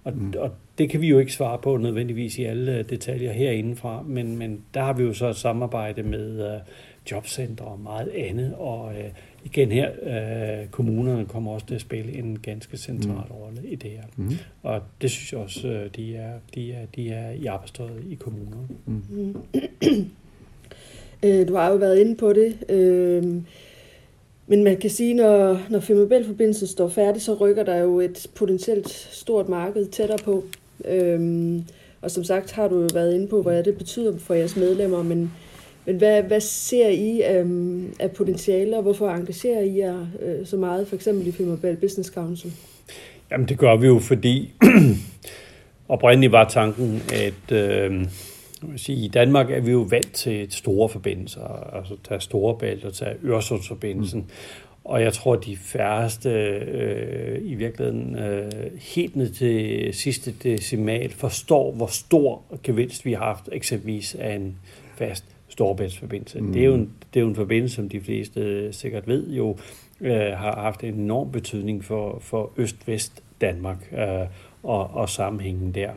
Og, 0.04 0.12
mm. 0.16 0.34
og 0.38 0.50
det 0.78 0.90
kan 0.90 1.00
vi 1.00 1.08
jo 1.08 1.18
ikke 1.18 1.32
svare 1.32 1.58
på 1.58 1.76
nødvendigvis 1.76 2.38
i 2.38 2.44
alle 2.44 2.78
øh, 2.78 2.88
detaljer 2.90 3.32
herindefra, 3.32 4.02
men, 4.02 4.36
men 4.36 4.60
der 4.74 4.82
har 4.82 4.92
vi 4.92 5.02
jo 5.02 5.12
så 5.12 5.28
et 5.28 5.36
samarbejde 5.36 6.02
med 6.02 6.54
uh, 6.54 6.60
jobcentre 7.10 7.64
og 7.64 7.80
meget 7.80 8.08
andet, 8.08 8.54
og 8.54 8.84
uh, 8.86 8.94
igen 9.44 9.72
her, 9.72 9.90
uh, 10.02 10.70
kommunerne 10.70 11.26
kommer 11.26 11.52
også 11.52 11.66
til 11.66 11.74
at 11.74 11.80
spille 11.80 12.12
en 12.12 12.38
ganske 12.38 12.76
central 12.76 13.24
mm. 13.28 13.34
rolle 13.34 13.68
i 13.68 13.74
det 13.74 13.90
her. 13.90 14.02
Mm. 14.16 14.30
Og 14.62 14.82
det 15.02 15.10
synes 15.10 15.32
jeg 15.32 15.40
også, 15.40 15.68
uh, 15.68 15.90
de, 15.96 16.16
er, 16.16 16.32
de, 16.54 16.72
er, 16.72 16.86
de 16.96 17.10
er 17.10 17.30
i 17.30 17.46
arbejdstøjet 17.46 18.04
i 18.10 18.14
kommunerne. 18.14 18.68
Mm. 18.86 19.36
Øh, 21.22 21.48
du 21.48 21.56
har 21.56 21.70
jo 21.70 21.76
været 21.76 21.98
inde 21.98 22.16
på 22.16 22.32
det. 22.32 22.56
Øh, 22.68 23.24
men 24.46 24.64
man 24.64 24.76
kan 24.76 24.90
sige, 24.90 25.14
når, 25.14 25.60
når 25.70 25.80
Femabel-forbindelsen 25.80 26.66
står 26.66 26.88
færdig, 26.88 27.22
så 27.22 27.34
rykker 27.34 27.62
der 27.62 27.76
jo 27.76 28.00
et 28.00 28.26
potentielt 28.34 28.88
stort 29.12 29.48
marked 29.48 29.86
tættere 29.86 30.18
på. 30.24 30.44
Øh, 30.84 31.60
og 32.02 32.10
som 32.10 32.24
sagt 32.24 32.52
har 32.52 32.68
du 32.68 32.80
jo 32.80 32.88
været 32.94 33.14
inde 33.14 33.28
på, 33.28 33.42
hvad 33.42 33.62
det 33.62 33.78
betyder 33.78 34.18
for 34.18 34.34
jeres 34.34 34.56
medlemmer, 34.56 35.02
men, 35.02 35.32
men 35.86 35.96
hvad, 35.96 36.22
hvad 36.22 36.40
ser 36.40 36.88
I 36.88 37.16
øh, 37.16 37.20
af, 37.20 37.44
af 38.00 38.10
potentialer? 38.10 38.80
Hvorfor 38.80 39.10
engagerer 39.10 39.60
I 39.60 39.78
jer 39.78 40.06
øh, 40.22 40.46
så 40.46 40.56
meget, 40.56 40.88
for 40.88 40.96
eksempel 40.96 41.26
i 41.26 41.32
Femabel 41.32 41.76
Business 41.76 42.10
Council? 42.10 42.52
Jamen 43.30 43.48
det 43.48 43.58
gør 43.58 43.76
vi 43.76 43.86
jo, 43.86 43.98
fordi 43.98 44.52
oprindeligt 45.88 46.32
var 46.32 46.48
tanken, 46.48 47.02
at... 47.12 47.52
Øh, 47.52 48.04
sige, 48.76 49.04
I 49.04 49.08
Danmark 49.08 49.50
er 49.50 49.60
vi 49.60 49.70
jo 49.70 49.86
vant 49.90 50.12
til 50.12 50.52
store 50.52 50.88
forbindelser, 50.88 51.74
altså 51.76 51.96
tage 52.08 52.20
Storebælt 52.20 52.84
og 52.84 52.94
tage 52.94 53.14
Øresundsforbindelsen. 53.24 54.20
Mm. 54.20 54.30
Og 54.84 55.02
jeg 55.02 55.12
tror, 55.12 55.36
de 55.36 55.56
færreste 55.56 56.30
øh, 56.30 57.38
i 57.42 57.54
virkeligheden 57.54 58.18
øh, 58.18 58.52
helt 58.80 59.16
ned 59.16 59.30
til 59.30 59.88
sidste 59.94 60.32
decimal 60.42 61.10
forstår, 61.10 61.72
hvor 61.72 61.86
stor 61.86 62.42
gevinst 62.62 63.04
vi 63.04 63.12
har 63.12 63.24
haft 63.24 63.48
eksempelvis 63.52 64.14
af 64.14 64.34
en 64.34 64.56
fast 64.96 65.24
storbæltsforbindelse. 65.48 66.40
Mm. 66.40 66.52
Det, 66.52 66.62
er 66.62 66.66
jo 66.66 66.74
en, 66.74 66.92
det 67.14 67.20
er 67.20 67.22
jo 67.22 67.28
en 67.28 67.34
forbindelse, 67.34 67.76
som 67.76 67.88
de 67.88 68.00
fleste 68.00 68.72
sikkert 68.72 69.08
ved 69.08 69.30
jo, 69.30 69.56
øh, 70.00 70.12
har 70.12 70.60
haft 70.60 70.84
en 70.84 70.94
enorm 70.94 71.32
betydning 71.32 71.84
for, 71.84 72.18
for 72.20 72.52
Øst-Vest 72.56 73.22
Danmark 73.40 73.92
øh, 73.92 74.26
og, 74.62 74.90
og 74.90 75.08
sammenhængen 75.08 75.74
der. 75.74 75.90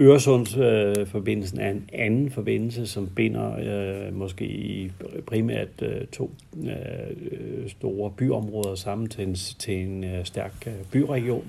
Øresundsforbindelsen 0.00 1.60
øh, 1.60 1.66
er 1.66 1.70
en 1.70 1.88
anden 1.92 2.30
forbindelse, 2.30 2.86
som 2.86 3.08
binder 3.16 3.56
øh, 3.58 4.14
måske 4.14 4.44
i 4.44 4.90
primært 5.26 5.82
øh, 5.82 6.06
to 6.12 6.30
øh, 6.64 7.68
store 7.68 8.10
byområder 8.10 8.74
sammen 8.74 9.08
til 9.08 9.28
en, 9.28 9.34
til 9.34 9.74
en 9.74 10.04
øh, 10.04 10.24
stærk 10.24 10.54
øh, 10.66 10.72
byregion. 10.92 11.44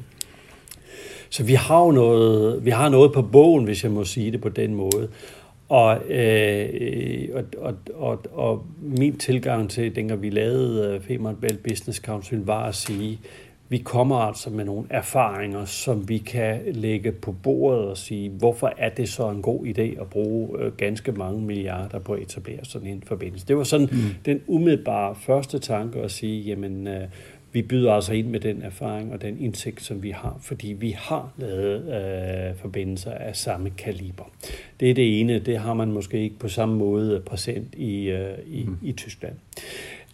Så 1.29 1.43
vi 1.43 1.53
har 1.53 1.85
jo 1.85 1.91
noget, 1.91 2.65
vi 2.65 2.69
har 2.69 2.89
noget 2.89 3.13
på 3.13 3.21
bogen, 3.21 3.65
hvis 3.65 3.83
jeg 3.83 3.91
må 3.91 4.03
sige 4.03 4.31
det 4.31 4.41
på 4.41 4.49
den 4.49 4.73
måde. 4.73 5.09
Og, 5.69 6.11
øh, 6.11 7.29
og, 7.33 7.43
og, 7.57 7.75
og, 7.93 8.19
og 8.33 8.65
min 8.81 9.17
tilgang 9.17 9.69
til, 9.69 9.95
dengang 9.95 10.21
vi 10.21 10.29
lavede 10.29 10.95
øh, 10.95 11.01
Femern 11.01 11.35
Belt 11.35 11.63
Business 11.63 11.99
Council, 11.99 12.39
var 12.39 12.63
at 12.65 12.75
sige, 12.75 13.19
vi 13.69 13.77
kommer 13.77 14.15
altså 14.15 14.49
med 14.49 14.65
nogle 14.65 14.87
erfaringer, 14.89 15.65
som 15.65 16.09
vi 16.09 16.17
kan 16.17 16.61
lægge 16.65 17.11
på 17.11 17.31
bordet 17.31 17.85
og 17.85 17.97
sige, 17.97 18.29
hvorfor 18.29 18.73
er 18.77 18.89
det 18.89 19.09
så 19.09 19.29
en 19.29 19.41
god 19.41 19.65
idé 19.65 20.01
at 20.01 20.09
bruge 20.09 20.59
øh, 20.59 20.71
ganske 20.77 21.11
mange 21.11 21.41
milliarder 21.41 21.99
på 21.99 22.13
at 22.13 22.21
etablere 22.21 22.59
sådan 22.65 22.87
en 22.87 23.03
forbindelse. 23.05 23.47
Det 23.47 23.57
var 23.57 23.63
sådan 23.63 23.89
mm. 23.91 23.97
den 24.25 24.41
umiddelbare 24.47 25.15
første 25.15 25.59
tanke 25.59 25.99
at 25.99 26.11
sige, 26.11 26.41
jamen 26.41 26.87
øh, 26.87 27.07
vi 27.51 27.61
byder 27.61 27.93
altså 27.93 28.13
ind 28.13 28.27
med 28.27 28.39
den 28.39 28.61
erfaring 28.61 29.13
og 29.13 29.21
den 29.21 29.39
indsigt, 29.39 29.81
som 29.81 30.03
vi 30.03 30.09
har, 30.09 30.37
fordi 30.41 30.67
vi 30.67 30.95
har 30.97 31.33
lavet 31.37 31.83
øh, 31.87 32.55
forbindelser 32.55 33.11
af 33.11 33.35
samme 33.35 33.69
kaliber. 33.69 34.31
Det 34.79 34.89
er 34.89 34.93
det 34.93 35.19
ene, 35.19 35.39
det 35.39 35.57
har 35.57 35.73
man 35.73 35.91
måske 35.91 36.19
ikke 36.19 36.39
på 36.39 36.47
samme 36.47 36.75
måde 36.75 37.21
præsent 37.25 37.75
i, 37.75 38.09
øh, 38.09 38.37
i, 38.47 38.63
mm. 38.63 38.77
i 38.81 38.91
Tyskland. 38.91 39.35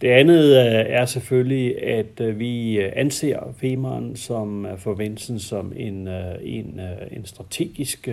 Det 0.02 0.08
andet 0.08 0.44
øh, 0.44 0.84
er 0.88 1.06
selvfølgelig, 1.06 1.82
at 1.82 2.20
øh, 2.20 2.38
vi 2.38 2.80
øh, 2.80 2.92
anser 2.96 3.54
Femern 3.56 4.16
som 4.16 4.66
forbindelsen 4.78 5.38
som 5.38 5.72
en, 5.76 6.08
en, 6.42 6.80
en 7.10 7.24
strategisk 7.24 8.08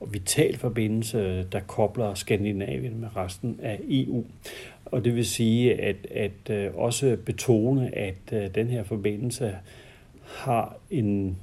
og 0.00 0.12
vital 0.12 0.56
forbindelse, 0.56 1.46
der 1.52 1.60
kobler 1.60 2.14
Skandinavien 2.14 3.00
med 3.00 3.16
resten 3.16 3.60
af 3.62 3.80
EU. 3.88 4.24
Og 4.84 5.04
det 5.04 5.14
vil 5.16 5.26
sige, 5.26 5.80
at, 5.82 5.96
at 6.10 6.72
også 6.74 7.16
betone, 7.26 7.98
at 7.98 8.54
den 8.54 8.66
her 8.66 8.82
forbindelse 8.82 9.56
har 10.24 10.76
en 10.90 11.36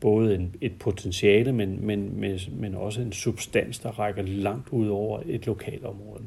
både 0.00 0.34
en, 0.34 0.54
et 0.60 0.72
potentiale, 0.78 1.52
men, 1.52 1.86
men, 1.86 2.20
men, 2.20 2.38
men 2.52 2.74
også 2.74 3.00
en 3.00 3.12
substans, 3.12 3.78
der 3.78 3.98
rækker 3.98 4.22
langt 4.22 4.68
ud 4.70 4.88
over 4.88 5.20
et 5.26 5.46
lokalområde. 5.46 6.22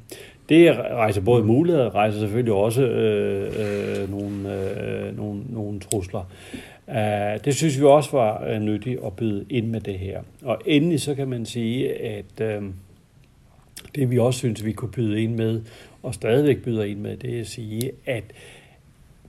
Det 0.49 0.77
rejser 0.77 1.21
både 1.21 1.43
muligheder, 1.43 1.95
rejser 1.95 2.19
selvfølgelig 2.19 2.53
også 2.53 2.81
øh, 2.81 4.01
øh, 4.01 4.11
nogle, 4.11 4.55
øh, 4.55 5.17
nogle, 5.17 5.41
nogle 5.49 5.79
trusler. 5.79 6.23
Uh, 6.87 7.43
det 7.45 7.55
synes 7.55 7.79
vi 7.79 7.83
også 7.83 8.11
var 8.11 8.55
uh, 8.55 8.61
nyttigt 8.61 8.99
at 9.05 9.15
byde 9.15 9.45
ind 9.49 9.67
med 9.67 9.81
det 9.81 9.99
her. 9.99 10.21
Og 10.41 10.61
endelig 10.65 11.01
så 11.01 11.15
kan 11.15 11.27
man 11.27 11.45
sige, 11.45 12.01
at 12.01 12.41
øh, 12.41 12.63
det 13.95 14.11
vi 14.11 14.19
også 14.19 14.37
synes, 14.37 14.65
vi 14.65 14.71
kunne 14.71 14.91
byde 14.91 15.23
ind 15.23 15.35
med, 15.35 15.61
og 16.03 16.13
stadigvæk 16.13 16.63
byder 16.63 16.83
ind 16.83 16.99
med, 16.99 17.17
det 17.17 17.35
er 17.35 17.39
at 17.39 17.47
sige, 17.47 17.91
at 18.05 18.23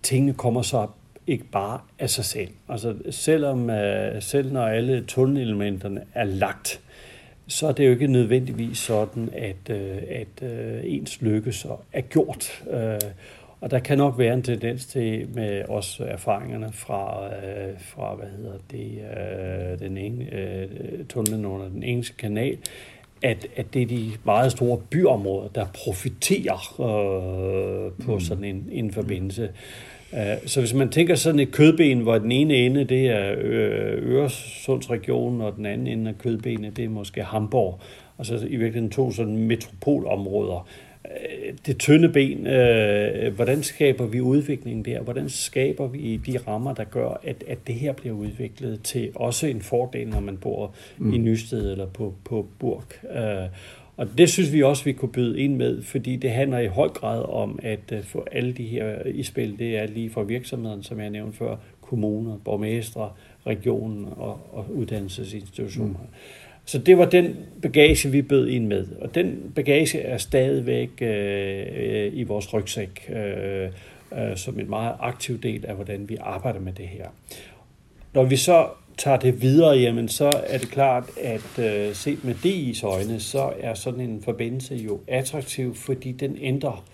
tingene 0.02 0.34
kommer 0.34 0.62
så 0.62 0.86
ikke 1.26 1.44
bare 1.44 1.80
af 1.98 2.10
sig 2.10 2.24
selv. 2.24 2.48
Altså 2.68 2.94
selvom, 3.10 3.70
øh, 3.70 4.22
selv 4.22 4.52
når 4.52 4.66
alle 4.66 5.04
tunnelelementerne 5.04 6.02
er 6.14 6.24
lagt, 6.24 6.80
så 7.46 7.66
er 7.66 7.72
det 7.72 7.86
jo 7.86 7.90
ikke 7.90 8.06
nødvendigvis 8.06 8.78
sådan, 8.78 9.30
at, 9.32 9.70
øh, 9.70 9.98
at 10.08 10.48
øh, 10.48 10.80
ens 10.84 11.22
lykke 11.22 11.52
så 11.52 11.76
er 11.92 12.00
gjort. 12.00 12.62
Øh, 12.70 13.00
og 13.60 13.70
der 13.70 13.78
kan 13.78 13.98
nok 13.98 14.18
være 14.18 14.34
en 14.34 14.42
tendens 14.42 14.86
til 14.86 15.28
med 15.34 15.64
også 15.68 16.04
erfaringerne 16.04 16.72
fra, 16.72 17.26
øh, 17.26 17.80
fra 17.80 18.14
hvad 18.14 18.28
hedder 18.28 18.58
det, 18.70 18.98
øh, 19.16 19.78
den 19.78 19.96
ene, 19.96 20.34
øh, 20.34 21.04
tunnelen 21.08 21.44
under 21.44 21.68
den 21.68 21.82
engelske 21.82 22.16
kanal, 22.16 22.58
at, 23.22 23.46
at 23.56 23.74
det 23.74 23.82
er 23.82 23.86
de 23.86 24.10
meget 24.24 24.52
store 24.52 24.78
byområder, 24.90 25.48
der 25.48 25.66
profiterer 25.84 26.80
øh, 26.80 27.92
på 28.04 28.14
mm. 28.14 28.20
sådan 28.20 28.44
en, 28.44 28.68
en 28.72 28.92
forbindelse. 28.92 29.48
Øh, 30.14 30.20
så 30.46 30.60
hvis 30.60 30.74
man 30.74 30.90
tænker 30.90 31.14
sådan 31.14 31.40
et 31.40 31.52
kødben, 31.52 32.00
hvor 32.00 32.18
den 32.18 32.32
ene 32.32 32.54
ende 32.54 32.84
det 32.84 33.06
er 33.06 33.34
Øresundsregionen, 34.02 35.40
og 35.40 35.56
den 35.56 35.66
anden 35.66 35.86
ende 35.86 36.10
af 36.10 36.18
kødbenet 36.18 36.76
det 36.76 36.84
er 36.84 36.88
måske 36.88 37.22
Hamburg, 37.22 37.80
og 38.16 38.26
så 38.26 38.34
i 38.34 38.56
virkeligheden 38.56 38.90
to 38.90 39.12
sådan 39.12 39.36
metropolområder. 39.36 40.68
Øh, 41.06 41.54
det 41.66 41.78
tynde 41.78 42.08
ben, 42.08 42.46
øh, 42.46 43.34
hvordan 43.34 43.62
skaber 43.62 44.06
vi 44.06 44.20
udviklingen 44.20 44.84
der? 44.84 45.00
Hvordan 45.00 45.28
skaber 45.28 45.86
vi 45.86 46.16
de 46.26 46.38
rammer, 46.38 46.74
der 46.74 46.84
gør, 46.84 47.20
at, 47.22 47.44
at 47.48 47.58
det 47.66 47.74
her 47.74 47.92
bliver 47.92 48.14
udviklet 48.14 48.82
til 48.82 49.10
også 49.14 49.46
en 49.46 49.60
fordel, 49.60 50.08
når 50.08 50.20
man 50.20 50.36
bor 50.36 50.74
mm. 50.98 51.14
i 51.14 51.18
Nysted 51.18 51.72
eller 51.72 51.86
på, 51.86 52.14
på 52.24 52.46
Burg? 52.58 52.84
Og 53.96 54.08
det 54.18 54.30
synes 54.30 54.52
vi 54.52 54.62
også, 54.62 54.84
vi 54.84 54.92
kunne 54.92 55.12
byde 55.12 55.40
ind 55.40 55.56
med, 55.56 55.82
fordi 55.82 56.16
det 56.16 56.30
handler 56.30 56.58
i 56.58 56.66
høj 56.66 56.88
grad 56.88 57.24
om 57.28 57.58
at 57.62 57.92
øh, 57.92 58.02
få 58.02 58.26
alle 58.32 58.52
de 58.52 58.66
her 58.66 59.02
i 59.06 59.22
spil. 59.22 59.58
Det 59.58 59.76
er 59.76 59.86
lige 59.86 60.10
fra 60.10 60.22
virksomheden, 60.22 60.82
som 60.82 61.00
jeg 61.00 61.10
nævnte 61.10 61.36
før, 61.36 61.56
kommuner, 61.80 62.38
borgmestre, 62.44 63.10
regionen 63.46 64.08
og, 64.16 64.40
og 64.52 64.66
uddannelsesinstitutioner. 64.74 65.88
Mm. 65.88 66.14
Så 66.72 66.78
det 66.78 66.98
var 66.98 67.04
den 67.04 67.36
bagage, 67.62 68.10
vi 68.10 68.22
bød 68.22 68.48
ind 68.48 68.66
med. 68.66 68.86
Og 69.00 69.14
den 69.14 69.52
bagage 69.54 70.00
er 70.00 70.18
stadigvæk 70.18 70.90
øh, 71.00 72.10
i 72.12 72.22
vores 72.22 72.54
rygsæk, 72.54 73.10
øh, 73.14 73.68
øh, 74.12 74.36
som 74.36 74.60
en 74.60 74.70
meget 74.70 74.94
aktiv 75.00 75.40
del 75.42 75.66
af, 75.66 75.74
hvordan 75.74 76.08
vi 76.08 76.16
arbejder 76.20 76.60
med 76.60 76.72
det 76.72 76.88
her. 76.88 77.06
Når 78.12 78.24
vi 78.24 78.36
så 78.36 78.68
tager 78.98 79.16
det 79.16 79.42
videre, 79.42 79.78
jamen 79.78 80.08
så 80.08 80.30
er 80.46 80.58
det 80.58 80.70
klart, 80.70 81.10
at 81.20 81.58
øh, 81.58 81.94
set 81.94 82.24
med 82.24 82.34
DI's 82.34 82.86
øjne, 82.86 83.20
så 83.20 83.52
er 83.60 83.74
sådan 83.74 84.00
en 84.00 84.22
forbindelse 84.22 84.74
jo 84.74 85.00
attraktiv, 85.08 85.74
fordi 85.74 86.12
den 86.12 86.38
ændrer 86.40 86.84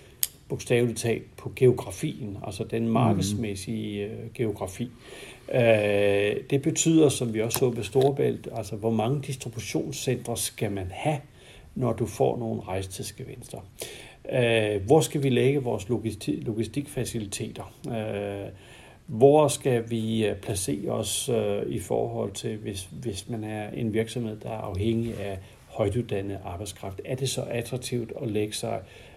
bogstaveligt 0.49 0.99
talt 0.99 1.37
på 1.37 1.53
geografien, 1.57 2.37
altså 2.47 2.65
den 2.65 2.87
mm. 2.87 2.93
markedsmæssige 2.93 4.05
øh, 4.05 4.11
geografi. 4.35 4.91
Øh, 5.55 6.37
det 6.51 6.63
betyder, 6.63 7.09
som 7.09 7.35
vi 7.35 7.41
også 7.41 7.59
så 7.59 7.69
ved 7.69 7.85
Storebælt, 7.85 8.49
altså 8.57 8.77
hvor 8.77 8.91
mange 8.91 9.23
distributionscentre 9.23 10.37
skal 10.37 10.73
man 10.73 10.87
have, 10.91 11.19
når 11.75 11.93
du 11.93 12.07
får 12.07 12.39
nogle 12.39 12.61
rejstidsgevinster. 12.63 13.59
Øh, 14.33 14.83
hvor 14.87 15.01
skal 15.01 15.23
vi 15.23 15.29
lægge 15.29 15.63
vores 15.63 15.89
logistik, 15.89 16.47
logistikfaciliteter? 16.47 17.73
Øh, 17.89 18.53
hvor 19.07 19.49
skal 19.49 19.91
vi 19.91 20.27
øh, 20.27 20.37
placere 20.37 20.91
os 20.91 21.29
øh, 21.29 21.63
i 21.67 21.81
forhold 21.81 22.33
til, 22.33 22.57
hvis, 22.57 22.89
hvis 22.93 23.29
man 23.29 23.45
er 23.45 23.71
en 23.71 23.93
virksomhed, 23.93 24.37
der 24.37 24.51
er 24.51 24.61
afhængig 24.61 25.21
af 25.21 25.39
højtuddannet 25.67 26.39
arbejdskraft? 26.45 27.01
Er 27.05 27.17
det 27.17 27.29
så 27.29 27.43
attraktivt 27.43 28.13
at 28.23 28.31
lægge 28.31 28.53
sig, 28.53 28.81
øh, 28.83 29.08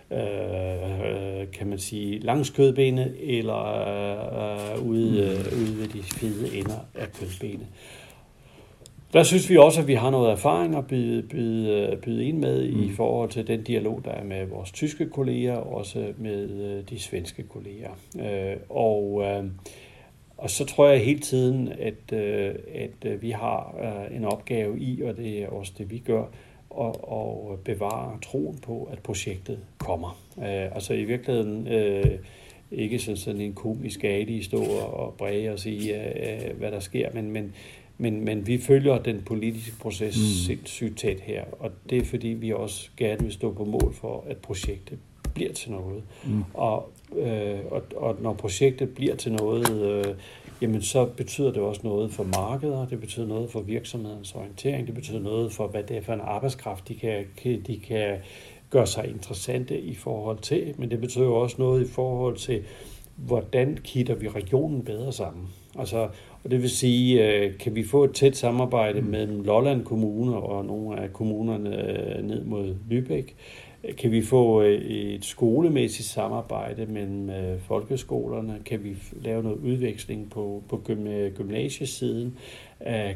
kan 1.53 1.67
man 1.67 1.79
sige, 1.79 2.19
langs 2.19 2.49
kødbenet 2.49 3.15
eller 3.19 3.63
øh, 4.75 4.87
ude, 4.87 5.19
øh, 5.19 5.59
ude 5.59 5.77
ved 5.79 5.87
de 5.87 6.03
fede 6.03 6.57
ender 6.57 6.79
af 6.95 7.11
kødbenet? 7.13 7.67
Der 9.13 9.23
synes 9.23 9.49
vi 9.49 9.57
også, 9.57 9.81
at 9.81 9.87
vi 9.87 9.93
har 9.93 10.09
noget 10.09 10.31
erfaring 10.31 10.75
at 10.75 10.87
byde, 10.87 11.21
byde, 11.21 11.99
byde 12.03 12.25
ind 12.25 12.37
med 12.37 12.71
mm. 12.71 12.83
i 12.83 12.91
forhold 12.91 13.29
til 13.29 13.47
den 13.47 13.63
dialog, 13.63 14.01
der 14.05 14.11
er 14.11 14.23
med 14.23 14.45
vores 14.45 14.71
tyske 14.71 15.09
kolleger, 15.09 15.55
og 15.55 15.75
også 15.75 16.13
med 16.17 16.49
øh, 16.49 16.83
de 16.89 16.99
svenske 16.99 17.43
kolleger. 17.43 17.91
Øh, 18.19 18.57
og, 18.69 19.23
øh, 19.25 19.43
og 20.37 20.49
så 20.49 20.65
tror 20.65 20.87
jeg 20.87 21.05
hele 21.05 21.19
tiden, 21.19 21.69
at, 21.79 22.13
at 22.73 23.21
vi 23.21 23.31
har 23.31 23.75
en 24.11 24.25
opgave 24.25 24.79
i, 24.79 25.01
og 25.01 25.17
det 25.17 25.43
er 25.43 25.47
også 25.47 25.73
det, 25.77 25.91
vi 25.91 25.97
gør, 25.97 26.23
at, 26.79 26.95
at 27.53 27.59
bevare 27.59 28.19
troen 28.21 28.57
på, 28.57 28.89
at 28.91 28.99
projektet 28.99 29.59
kommer. 29.77 30.21
Altså 30.75 30.93
i 30.93 31.03
virkeligheden 31.03 31.67
ikke 32.71 32.99
sådan 32.99 33.41
en 33.41 33.53
komisk 33.53 34.03
i 34.03 34.43
stå 34.43 34.63
og 34.63 35.13
bræge 35.13 35.53
og 35.53 35.59
sige, 35.59 35.95
hvad 36.57 36.71
der 36.71 36.79
sker, 36.79 37.09
men, 37.13 37.31
men 37.31 37.53
men, 37.97 38.25
men 38.25 38.47
vi 38.47 38.57
følger 38.57 38.97
den 38.97 39.21
politiske 39.25 39.79
proces 39.79 40.17
mm. 40.17 40.45
sindssygt 40.47 40.97
tæt 40.97 41.19
her, 41.19 41.43
og 41.59 41.71
det 41.89 41.97
er 41.97 42.05
fordi, 42.05 42.27
vi 42.27 42.51
også 42.51 42.89
gerne 42.97 43.23
vil 43.23 43.31
stå 43.31 43.53
på 43.53 43.65
mål 43.65 43.93
for, 43.93 44.23
at 44.29 44.37
projektet 44.37 44.99
bliver 45.33 45.53
til 45.53 45.71
noget. 45.71 46.03
Mm. 46.25 46.43
Og, 46.53 46.89
øh, 47.17 47.59
og, 47.71 47.81
og 47.95 48.17
når 48.21 48.33
projektet 48.33 48.89
bliver 48.89 49.15
til 49.15 49.31
noget, 49.31 49.81
øh, 49.81 50.15
jamen 50.61 50.81
så 50.81 51.05
betyder 51.05 51.51
det 51.51 51.61
også 51.61 51.81
noget 51.83 52.11
for 52.11 52.23
markeder, 52.23 52.87
det 52.87 52.99
betyder 52.99 53.27
noget 53.27 53.51
for 53.51 53.61
virksomhedens 53.61 54.35
orientering, 54.35 54.87
det 54.87 54.95
betyder 54.95 55.19
noget 55.19 55.51
for, 55.51 55.67
hvad 55.67 55.83
det 55.83 55.97
er 55.97 56.01
for 56.01 56.13
en 56.13 56.21
arbejdskraft, 56.23 56.87
de 56.87 56.95
kan, 56.95 57.25
de 57.43 57.79
kan 57.87 58.17
gøre 58.69 58.87
sig 58.87 59.09
interessante 59.09 59.81
i 59.81 59.95
forhold 59.95 60.37
til, 60.37 60.73
men 60.77 60.91
det 60.91 61.01
betyder 61.01 61.25
også 61.25 61.55
noget 61.59 61.87
i 61.87 61.91
forhold 61.91 62.37
til, 62.37 62.63
hvordan 63.15 63.77
kitter 63.83 64.15
vi 64.15 64.27
regionen 64.29 64.83
bedre 64.83 65.13
sammen? 65.13 65.47
Altså, 65.79 66.09
og 66.43 66.51
det 66.51 66.61
vil 66.61 66.69
sige, 66.69 67.27
øh, 67.27 67.57
kan 67.57 67.75
vi 67.75 67.83
få 67.83 68.03
et 68.03 68.13
tæt 68.13 68.37
samarbejde 68.37 69.01
mellem 69.01 69.43
Lolland 69.43 69.85
Kommune 69.85 70.35
og 70.35 70.65
nogle 70.65 70.99
af 70.99 71.13
kommunerne 71.13 71.89
øh, 71.89 72.23
ned 72.23 72.43
mod 72.43 72.75
Lübeck? 72.91 73.33
Kan 73.97 74.11
vi 74.11 74.21
få 74.21 74.61
øh, 74.61 74.81
et 74.91 75.25
skolemæssigt 75.25 76.07
samarbejde 76.07 76.85
mellem 76.85 77.29
folkeskolerne? 77.67 78.59
Kan 78.65 78.83
vi 78.83 78.97
lave 79.21 79.43
noget 79.43 79.57
udveksling 79.57 80.29
på, 80.29 80.63
på 80.69 80.81
gymnasiesiden? 81.35 82.37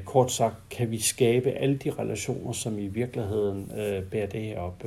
Kort 0.05 0.31
sagt, 0.31 0.55
kan 0.69 0.91
vi 0.91 0.99
skabe 0.99 1.51
alle 1.51 1.75
de 1.75 1.91
relationer, 1.91 2.51
som 2.51 2.79
i 2.79 2.87
virkeligheden 2.87 3.71
bærer 4.11 4.27
det 4.27 4.41
her 4.41 4.59
op? 4.59 4.83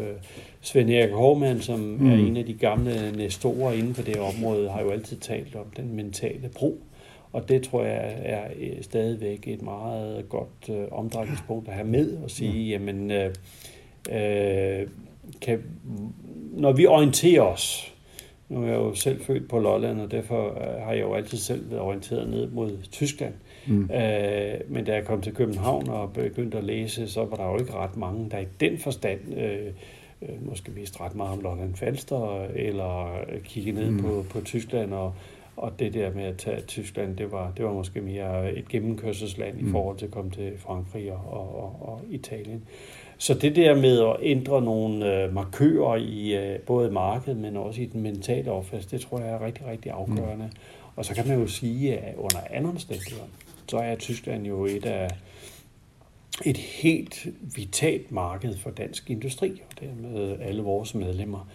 Svend 0.61 0.91
Erik 0.91 1.13
Hormann, 1.13 1.61
som 1.61 1.81
mm. 1.81 2.11
er 2.11 2.15
en 2.15 2.37
af 2.37 2.45
de 2.45 2.55
gamle 2.55 3.13
næstorer 3.17 3.73
inden 3.73 3.95
for 3.95 4.03
det 4.03 4.17
område, 4.17 4.71
har 4.71 4.83
jo 4.83 4.91
altid 4.91 5.17
talt 5.17 5.57
om 5.57 5.67
den 5.77 5.97
mentale 5.97 6.51
bro. 6.55 6.81
Og 7.33 7.49
det 7.49 7.63
tror 7.63 7.85
jeg 7.85 8.17
er 8.23 8.45
øh, 8.59 8.83
stadigvæk 8.83 9.49
et 9.49 9.63
meget 9.63 10.29
godt 10.29 10.71
øh, 10.71 10.85
omdrejningspunkt 10.91 11.69
at 11.69 11.75
have 11.75 11.87
med 11.87 12.17
og 12.17 12.31
sige, 12.31 12.69
jamen, 12.69 13.11
øh, 13.11 13.35
øh, 14.13 14.87
kan, 15.41 15.63
når 16.53 16.73
vi 16.73 16.87
orienterer 16.87 17.43
os, 17.43 17.95
nu 18.49 18.63
er 18.63 18.67
jeg 18.67 18.77
jo 18.77 18.95
selv 18.95 19.25
født 19.25 19.49
på 19.49 19.59
Lolland, 19.59 20.01
og 20.01 20.11
derfor 20.11 20.49
øh, 20.49 20.83
har 20.83 20.93
jeg 20.93 21.03
jo 21.03 21.15
altid 21.15 21.39
selv 21.39 21.71
været 21.71 21.83
orienteret 21.83 22.31
ned 22.31 22.51
mod 22.51 22.79
Tyskland. 22.93 23.35
Mm. 23.67 23.83
Øh, 23.83 24.55
men 24.69 24.85
da 24.85 24.95
jeg 24.95 25.05
kom 25.05 25.21
til 25.23 25.35
København 25.35 25.89
og 25.89 26.13
begyndte 26.13 26.59
at 26.59 26.65
læse, 26.65 27.09
så 27.09 27.25
var 27.25 27.37
der 27.37 27.47
jo 27.47 27.59
ikke 27.59 27.75
ret 27.75 27.97
mange, 27.97 28.31
der 28.31 28.39
i 28.39 28.47
den 28.61 28.79
forstand 28.79 29.21
øh, 29.37 29.73
måske 30.41 30.73
vidste 30.73 31.01
ret 31.01 31.15
meget 31.15 31.33
om 31.33 31.41
Lolland 31.41 31.75
Falster, 31.75 32.47
eller 32.55 33.19
kigge 33.45 33.73
ned 33.73 33.91
mm. 33.91 34.03
på, 34.03 34.25
på 34.31 34.41
Tyskland 34.41 34.95
og, 34.95 35.15
og 35.57 35.73
det 35.79 35.95
der 35.95 36.15
med 36.15 36.25
at 36.25 36.37
tage 36.37 36.61
Tyskland, 36.61 37.17
det 37.17 37.33
var, 37.33 37.53
det 37.57 37.65
var 37.65 37.73
måske 37.73 38.01
mere 38.01 38.53
et 38.53 38.69
gennemkørselsland 38.69 39.61
mm. 39.61 39.69
i 39.69 39.71
forhold 39.71 39.97
til 39.97 40.07
at 40.07 40.13
komme 40.13 40.31
til 40.31 40.53
Frankrig 40.59 41.13
og, 41.13 41.57
og, 41.57 41.77
og 41.81 42.01
Italien. 42.11 42.65
Så 43.19 43.35
det 43.35 43.57
der 43.57 43.75
med 43.75 44.01
at 44.01 44.17
ændre 44.23 44.63
nogle 44.63 45.15
øh, 45.15 45.35
markører 45.35 45.97
i 45.97 46.37
øh, 46.37 46.59
både 46.61 46.91
markedet, 46.91 47.37
men 47.37 47.57
også 47.57 47.81
i 47.81 47.87
den 47.87 48.01
mentale 48.03 48.51
opfattelse, 48.51 48.97
det 48.97 49.01
tror 49.01 49.21
jeg 49.21 49.29
er 49.29 49.47
rigtig, 49.47 49.67
rigtig 49.67 49.93
afgørende. 49.93 50.45
Mm. 50.45 50.59
Og 50.97 51.05
så 51.05 51.15
kan 51.15 51.29
man 51.29 51.41
jo 51.41 51.47
sige, 51.47 51.99
at 51.99 52.15
under 52.17 52.39
andre 52.51 52.71
omstændigheder, 52.71 53.25
så 53.69 53.79
er 53.79 53.95
Tyskland 53.95 54.47
jo 54.47 54.65
et 54.65 54.87
af 54.87 55.09
et 56.45 56.57
helt 56.57 57.27
vitalt 57.57 58.13
marked 58.13 58.57
for 58.57 58.71
dansk 58.71 59.11
industri, 59.11 59.63
og 59.71 59.81
dermed 59.81 60.37
alle 60.41 60.63
vores 60.63 60.95
medlemmer. 60.95 61.49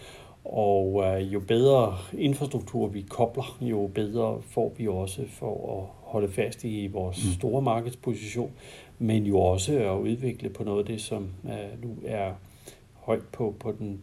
Og 0.46 1.04
øh, 1.04 1.34
jo 1.34 1.40
bedre 1.40 1.98
infrastruktur 2.18 2.88
vi 2.88 3.02
kobler, 3.02 3.58
jo 3.62 3.92
bedre 3.96 4.42
får 4.50 4.74
vi 4.78 4.88
også 4.88 5.22
for 5.30 5.80
at 5.80 5.88
holde 6.12 6.32
fast 6.32 6.64
i 6.64 6.88
vores 6.88 7.26
mm. 7.26 7.32
store 7.32 7.62
markedsposition, 7.62 8.52
men 9.04 9.26
jo 9.26 9.40
også 9.40 9.80
at 9.80 10.00
udvikle 10.00 10.50
på 10.50 10.64
noget 10.64 10.80
af 10.80 10.86
det, 10.86 11.02
som 11.02 11.30
øh, 11.46 11.84
nu 11.84 11.98
er 12.06 12.32
højt 12.94 13.28
på, 13.32 13.56
på 13.60 13.72
den 13.72 14.00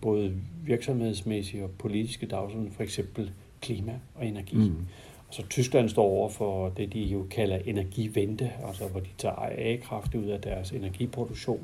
både 0.00 0.34
virksomhedsmæssige 0.64 1.64
og 1.64 1.70
politiske 1.70 2.26
dagsorden, 2.26 2.70
for 2.70 2.82
eksempel 2.82 3.30
klima 3.60 3.92
og 4.14 4.26
energi. 4.26 4.56
Mm. 4.56 4.76
Så 5.30 5.42
Tyskland 5.50 5.88
står 5.88 6.04
over 6.04 6.28
for 6.28 6.68
det, 6.68 6.92
de 6.92 7.00
jo 7.00 7.26
kalder 7.30 7.58
energivente, 7.66 8.52
altså 8.66 8.88
hvor 8.88 9.00
de 9.00 9.08
tager 9.18 9.48
A-kraft 9.58 10.14
ud 10.14 10.24
af 10.24 10.40
deres 10.40 10.70
energiproduktion. 10.70 11.60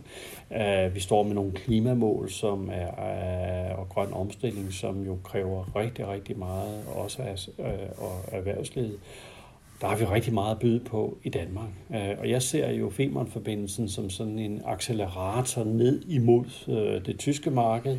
Uh, 0.50 0.94
vi 0.94 1.00
står 1.00 1.22
med 1.22 1.34
nogle 1.34 1.52
klimamål 1.52 2.30
som 2.30 2.70
er, 2.72 3.72
uh, 3.72 3.78
og 3.78 3.88
grøn 3.88 4.12
omstilling, 4.12 4.72
som 4.72 5.04
jo 5.06 5.18
kræver 5.24 5.76
rigtig, 5.76 6.08
rigtig 6.08 6.38
meget, 6.38 6.84
også 6.86 7.22
af 7.22 7.48
uh, 7.58 8.04
og 8.04 8.20
erhvervslivet. 8.32 8.98
Der 9.84 9.90
har 9.90 9.96
vi 9.96 10.04
rigtig 10.04 10.34
meget 10.34 10.50
at 10.50 10.58
byde 10.58 10.80
på 10.80 11.18
i 11.22 11.28
Danmark. 11.28 11.68
Øh, 11.94 12.18
og 12.18 12.30
jeg 12.30 12.42
ser 12.42 12.70
jo 12.70 12.90
Femern-forbindelsen 12.90 13.88
som 13.88 14.10
sådan 14.10 14.38
en 14.38 14.62
accelerator 14.66 15.64
ned 15.64 16.02
imod 16.08 16.44
øh, 16.68 17.06
det 17.06 17.18
tyske 17.18 17.50
marked, 17.50 17.98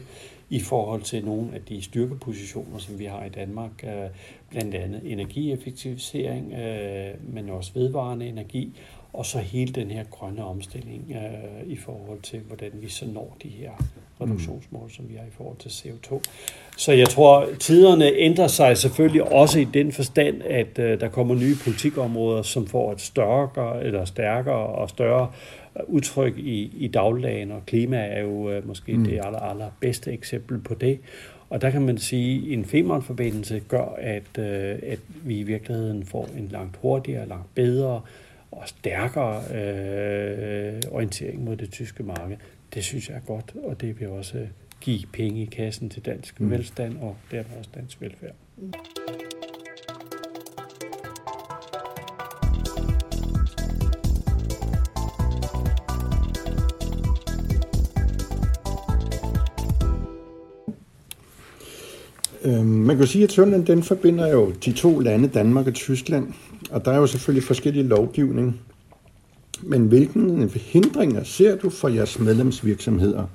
i 0.49 0.59
forhold 0.59 1.01
til 1.01 1.25
nogle 1.25 1.47
af 1.53 1.61
de 1.61 1.81
styrkepositioner, 1.81 2.77
som 2.77 2.99
vi 2.99 3.05
har 3.05 3.25
i 3.25 3.29
Danmark, 3.29 3.71
øh, 3.83 4.09
blandt 4.49 4.75
andet 4.75 5.01
energieffektivisering, 5.11 6.53
men 7.33 7.49
også 7.49 7.71
vedvarende 7.73 8.27
energi, 8.27 8.79
og 9.17 9.25
så 9.25 9.39
hele 9.39 9.73
den 9.73 9.91
her 9.91 10.03
grønne 10.03 10.43
omstilling 10.43 11.11
øh, 11.15 11.71
i 11.71 11.75
forhold 11.75 12.21
til, 12.21 12.39
hvordan 12.39 12.69
vi 12.73 12.89
så 12.89 13.05
når 13.05 13.37
de 13.43 13.47
her 13.47 13.71
reduktionsmål, 14.21 14.91
som 14.91 15.09
vi 15.09 15.15
har 15.15 15.23
i 15.23 15.33
forhold 15.37 15.57
til 15.57 15.69
CO2. 15.69 16.21
Så 16.77 16.91
jeg 16.91 17.09
tror, 17.09 17.47
tiderne 17.59 18.11
ændrer 18.13 18.47
sig 18.47 18.77
selvfølgelig 18.77 19.23
også 19.33 19.59
i 19.59 19.63
den 19.63 19.91
forstand, 19.91 20.41
at 20.41 20.77
der 20.77 21.09
kommer 21.09 21.35
nye 21.35 21.55
politikområder, 21.63 22.41
som 22.41 22.67
får 22.67 22.91
et 22.91 23.01
større 23.01 23.83
eller 23.83 24.05
stærkere 24.05 24.65
og 24.65 24.89
større 24.89 25.31
udtryk 25.87 26.37
i, 26.37 26.71
i 26.77 26.87
dagligdagen, 26.87 27.51
og 27.51 27.65
klima 27.65 27.97
er 27.97 28.21
jo 28.21 28.51
øh, 28.51 28.67
måske 28.67 28.97
mm. 28.97 29.03
det 29.03 29.19
aller, 29.23 29.39
aller 29.39 29.69
bedste 29.79 30.11
eksempel 30.11 30.59
på 30.59 30.73
det. 30.73 30.99
Og 31.49 31.61
der 31.61 31.69
kan 31.69 31.81
man 31.81 31.97
sige, 31.97 32.47
at 32.47 32.53
en 32.53 32.65
Femern-forbindelse 32.65 33.61
gør, 33.67 33.95
at, 33.97 34.37
øh, 34.39 34.79
at 34.83 34.99
vi 35.23 35.39
i 35.39 35.43
virkeligheden 35.43 36.05
får 36.05 36.29
en 36.37 36.47
langt 36.51 36.77
hurtigere, 36.81 37.27
langt 37.27 37.55
bedre 37.55 38.01
og 38.55 38.67
stærkere 38.67 39.41
øh, 39.55 40.81
orientering 40.91 41.43
mod 41.43 41.55
det 41.55 41.71
tyske 41.71 42.03
marked. 42.03 42.37
Det 42.73 42.83
synes 42.83 43.09
jeg 43.09 43.15
er 43.15 43.21
godt, 43.21 43.53
og 43.63 43.81
det 43.81 43.99
vil 43.99 44.09
også 44.09 44.47
give 44.81 45.03
penge 45.13 45.41
i 45.41 45.45
kassen 45.45 45.89
til 45.89 46.05
dansk 46.05 46.41
mm. 46.41 46.51
velstand 46.51 46.97
og 46.97 47.17
dermed 47.31 47.57
også 47.57 47.69
dansk 47.75 48.01
velfærd. 48.01 48.35
Mm. 48.57 48.73
Man 62.63 62.97
kan 62.97 63.07
sige, 63.07 63.23
at 63.23 63.29
tunnelen 63.29 63.67
den 63.67 63.83
forbinder 63.83 64.27
jo 64.27 64.51
de 64.65 64.71
to 64.71 64.99
lande, 64.99 65.27
Danmark 65.27 65.67
og 65.67 65.73
Tyskland. 65.73 66.33
Og 66.71 66.85
der 66.85 66.91
er 66.91 66.97
jo 66.97 67.07
selvfølgelig 67.07 67.43
forskellige 67.43 67.87
lovgivning. 67.87 68.61
Men 69.61 69.87
hvilke 69.87 70.59
hindringer 70.59 71.23
ser 71.23 71.55
du 71.55 71.69
for 71.69 71.87
jeres 71.87 72.19
medlemsvirksomheder 72.19 73.27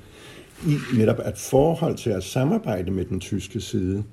i 0.66 0.76
netop 0.98 1.20
at 1.24 1.38
forhold 1.38 1.96
til 1.96 2.10
at 2.10 2.24
samarbejde 2.24 2.90
med 2.90 3.04
den 3.04 3.20
tyske 3.20 3.60
side, 3.60 4.04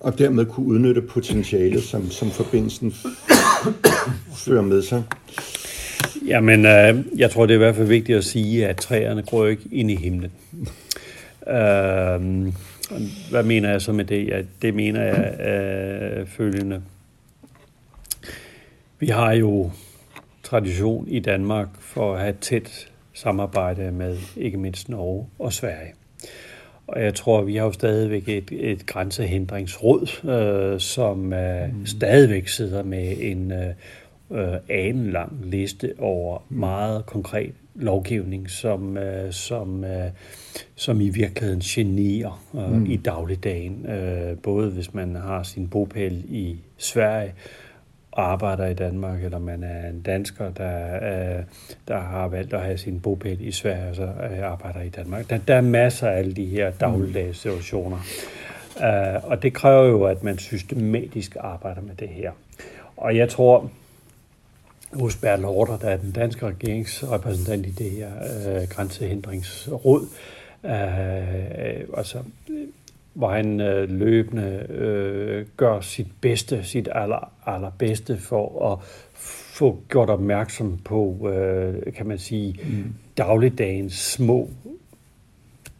og 0.00 0.18
dermed 0.18 0.46
kunne 0.46 0.66
udnytte 0.66 1.02
potentialet, 1.02 1.82
som, 1.82 2.10
som 2.10 2.30
forbindelsen 2.30 2.94
fører 4.44 4.62
med 4.62 4.82
sig? 4.82 5.02
Jamen, 6.26 6.66
øh, 6.66 7.04
jeg 7.16 7.30
tror, 7.30 7.46
det 7.46 7.54
er 7.54 7.58
i 7.58 7.64
hvert 7.64 7.76
fald 7.76 7.88
vigtigt 7.88 8.18
at 8.18 8.24
sige, 8.24 8.66
at 8.66 8.76
træerne 8.76 9.22
går 9.22 9.46
ikke 9.46 9.68
ind 9.72 9.90
i 9.90 9.96
himlen. 9.96 10.30
Øh, 11.48 12.52
hvad 13.30 13.42
mener 13.42 13.70
jeg 13.70 13.82
så 13.82 13.92
med 13.92 14.04
det? 14.04 14.26
Ja, 14.28 14.42
det 14.62 14.74
mener 14.74 15.02
jeg 15.02 15.40
øh, 15.40 16.26
følgende. 16.26 16.82
Vi 18.98 19.06
har 19.06 19.32
jo 19.32 19.70
tradition 20.42 21.08
i 21.08 21.20
Danmark 21.20 21.68
for 21.80 22.14
at 22.14 22.20
have 22.20 22.34
tæt 22.40 22.88
samarbejde 23.12 23.92
med 23.92 24.16
ikke 24.36 24.58
mindst 24.58 24.88
Norge 24.88 25.26
og 25.38 25.52
Sverige. 25.52 25.92
Og 26.86 27.02
jeg 27.02 27.14
tror, 27.14 27.42
vi 27.42 27.56
har 27.56 27.64
jo 27.64 27.72
stadigvæk 27.72 28.28
et, 28.28 28.52
et 28.52 28.86
grænsehindringsråd, 28.86 30.28
øh, 30.28 30.80
som 30.80 31.32
øh, 31.32 31.74
mm. 31.74 31.86
stadigvæk 31.86 32.48
sidder 32.48 32.82
med 32.82 33.16
en 33.18 33.52
øh, 33.52 33.74
øh, 34.30 34.58
anenlang 34.68 35.40
liste 35.44 35.94
over 35.98 36.38
mm. 36.48 36.56
meget 36.58 37.06
konkret 37.06 37.54
lovgivning, 37.74 38.50
som, 38.50 38.96
øh, 38.96 39.32
som, 39.32 39.84
øh, 39.84 40.10
som 40.74 41.00
i 41.00 41.08
virkeligheden 41.08 41.60
generer 41.60 42.44
øh, 42.54 42.72
mm. 42.72 42.86
i 42.86 42.96
dagligdagen. 42.96 43.86
Øh, 43.86 44.36
både 44.38 44.70
hvis 44.70 44.94
man 44.94 45.14
har 45.14 45.42
sin 45.42 45.68
bopæl 45.68 46.24
i 46.28 46.56
Sverige 46.76 47.32
og 48.16 48.32
arbejder 48.32 48.66
i 48.66 48.74
Danmark, 48.74 49.24
eller 49.24 49.38
man 49.38 49.62
er 49.62 49.88
en 49.88 50.02
dansker, 50.02 50.50
der, 50.50 50.94
øh, 50.94 51.44
der 51.88 52.00
har 52.00 52.28
valgt 52.28 52.54
at 52.54 52.60
have 52.60 52.78
sin 52.78 53.00
bopæl 53.00 53.46
i 53.46 53.52
Sverige 53.52 53.88
og 53.90 53.96
så 53.96 54.02
øh, 54.02 54.52
arbejder 54.52 54.80
i 54.82 54.88
Danmark. 54.88 55.30
Der, 55.30 55.38
der 55.38 55.54
er 55.54 55.60
masser 55.60 56.08
af 56.08 56.18
alle 56.18 56.32
de 56.32 56.44
her 56.44 56.70
dagligdags 56.70 57.38
situationer. 57.38 57.98
Øh, 58.84 59.30
og 59.30 59.42
det 59.42 59.54
kræver 59.54 59.84
jo, 59.84 60.04
at 60.04 60.24
man 60.24 60.38
systematisk 60.38 61.36
arbejder 61.40 61.80
med 61.80 61.94
det 61.94 62.08
her. 62.08 62.32
Og 62.96 63.16
jeg 63.16 63.28
tror, 63.28 63.70
hos 64.92 65.16
Bertel 65.16 65.44
Hårder, 65.44 65.78
der 65.78 65.88
er 65.88 65.96
den 65.96 66.12
danske 66.12 66.46
regeringsrepræsentant 66.46 67.66
i 67.66 67.70
det 67.70 67.90
her 67.90 68.10
øh, 68.46 68.68
grænsehindringsråd, 68.68 70.06
øh, 70.64 71.96
altså, 71.96 72.18
hvor 73.16 73.28
han 73.28 73.60
øh, 73.60 73.90
løbende 73.90 74.66
øh, 74.68 75.46
gør 75.56 75.80
sit 75.80 76.06
bedste, 76.20 76.64
sit 76.64 76.88
aller, 76.92 77.32
allerbedste 77.46 78.16
for 78.16 78.72
at 78.72 78.78
få 79.56 79.78
gjort 79.88 80.10
opmærksom 80.10 80.78
på, 80.84 81.28
øh, 81.32 81.92
kan 81.92 82.06
man 82.06 82.18
sige, 82.18 82.60
mm. 82.62 82.94
dagligdagens 83.16 83.94
små 83.94 84.48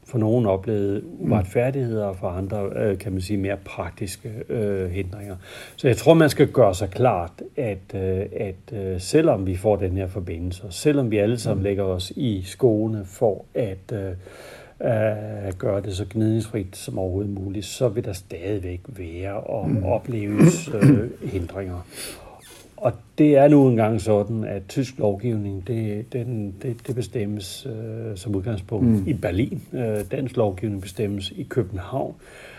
for 0.05 0.19
nogen 0.19 0.47
oplevet 0.47 1.05
uretfærdigheder, 1.19 2.05
og 2.05 2.17
for 2.17 2.29
andre, 2.29 2.71
øh, 2.77 2.99
kan 2.99 3.13
man 3.13 3.21
sige, 3.21 3.37
mere 3.37 3.57
praktiske 3.65 4.33
øh, 4.49 4.91
hindringer. 4.91 5.37
Så 5.77 5.89
jeg 5.89 5.97
tror, 5.97 6.15
man 6.15 6.31
skal 6.31 6.49
gøre 6.49 6.75
sig 6.75 6.91
klart, 6.91 7.43
at, 7.57 7.95
øh, 7.95 8.27
at 8.37 8.79
øh, 8.79 9.01
selvom 9.01 9.47
vi 9.47 9.57
får 9.57 9.77
den 9.77 9.97
her 9.97 10.07
forbindelse, 10.07 10.65
og 10.65 10.73
selvom 10.73 11.11
vi 11.11 11.19
alle 11.19 11.39
sammen 11.39 11.63
lægger 11.63 11.85
os 11.85 12.13
i 12.17 12.43
skoene 12.43 13.05
for 13.05 13.45
at 13.55 13.93
øh, 13.93 14.13
at 14.81 15.59
gøre 15.59 15.81
det 15.81 15.97
så 15.97 16.07
gnidningsfrit 16.11 16.77
som 16.77 16.99
overhovedet 16.99 17.33
muligt, 17.33 17.67
så 17.67 17.89
vil 17.89 18.05
der 18.05 18.13
stadigvæk 18.13 18.81
være 18.89 19.35
og 19.35 19.71
opleves 19.85 20.69
øh, 20.69 21.11
hindringer. 21.33 21.87
Og 22.77 22.93
det 23.19 23.37
er 23.37 23.49
nu 23.49 23.69
engang 23.69 24.01
sådan, 24.01 24.45
at 24.45 24.63
tysk 24.69 24.99
lovgivning, 24.99 25.67
det, 25.67 26.13
den, 26.13 26.55
det, 26.63 26.87
det 26.87 26.95
bestemmes 26.95 27.67
øh, 27.67 28.17
som 28.17 28.35
udgangspunkt 28.35 28.87
mm. 28.87 29.05
i 29.07 29.13
Berlin. 29.13 29.63
Øh, 29.73 29.99
dansk 30.11 30.37
lovgivning 30.37 30.83
bestemmes 30.83 31.31
i 31.31 31.43
København. 31.43 32.15
Øh, 32.21 32.56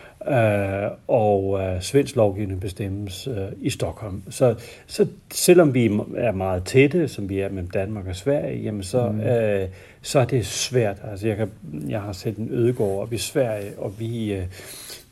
og 1.08 1.60
øh, 1.62 1.82
svensk 1.82 2.16
lovgivning 2.16 2.62
bestemmes 2.62 3.28
øh, 3.28 3.36
i 3.62 3.70
Stockholm. 3.70 4.24
Så, 4.30 4.56
så 4.88 5.08
selvom 5.32 5.74
vi 5.74 5.86
er 6.18 6.32
meget 6.32 6.64
tætte, 6.64 7.08
som 7.08 7.30
vi 7.30 7.40
er 7.40 7.50
med 7.50 7.64
Danmark 7.64 8.08
og 8.08 8.16
Sverige, 8.16 8.62
jamen 8.62 8.84
så, 8.84 9.10
mm. 9.10 9.20
øh, 9.20 9.68
så 10.02 10.20
er 10.20 10.26
det 10.26 10.46
svært. 10.46 10.98
Altså 11.12 11.28
jeg, 11.28 11.38
kan, 11.38 11.52
jeg 11.90 12.02
har 12.02 12.12
set 12.12 12.38
en 12.38 12.50
ødegård 12.52 13.02
op 13.02 13.14
i 13.14 13.18
Sverige, 13.18 13.72
og 13.78 14.00
vi... 14.00 14.34
Øh, 14.34 14.46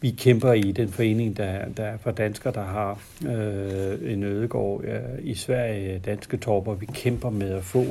vi 0.02 0.12
kæmper 0.12 0.54
i 0.54 0.72
den 0.72 0.90
forening, 0.90 1.38
der, 1.38 1.66
der 1.78 1.84
er 1.84 1.98
for 1.98 2.12
danskere, 2.12 2.54
der 2.54 2.64
har 2.64 3.00
øh, 3.28 4.14
en 4.14 4.24
ødegård 4.24 4.84
øh, 4.84 5.00
i 5.20 5.36
Sverige, 5.36 6.02
Danske 6.06 6.38
Torper. 6.38 6.74
Vi 6.74 6.86
kæmper 6.86 7.30
med 7.30 7.50
at 7.50 7.64
få 7.64 7.86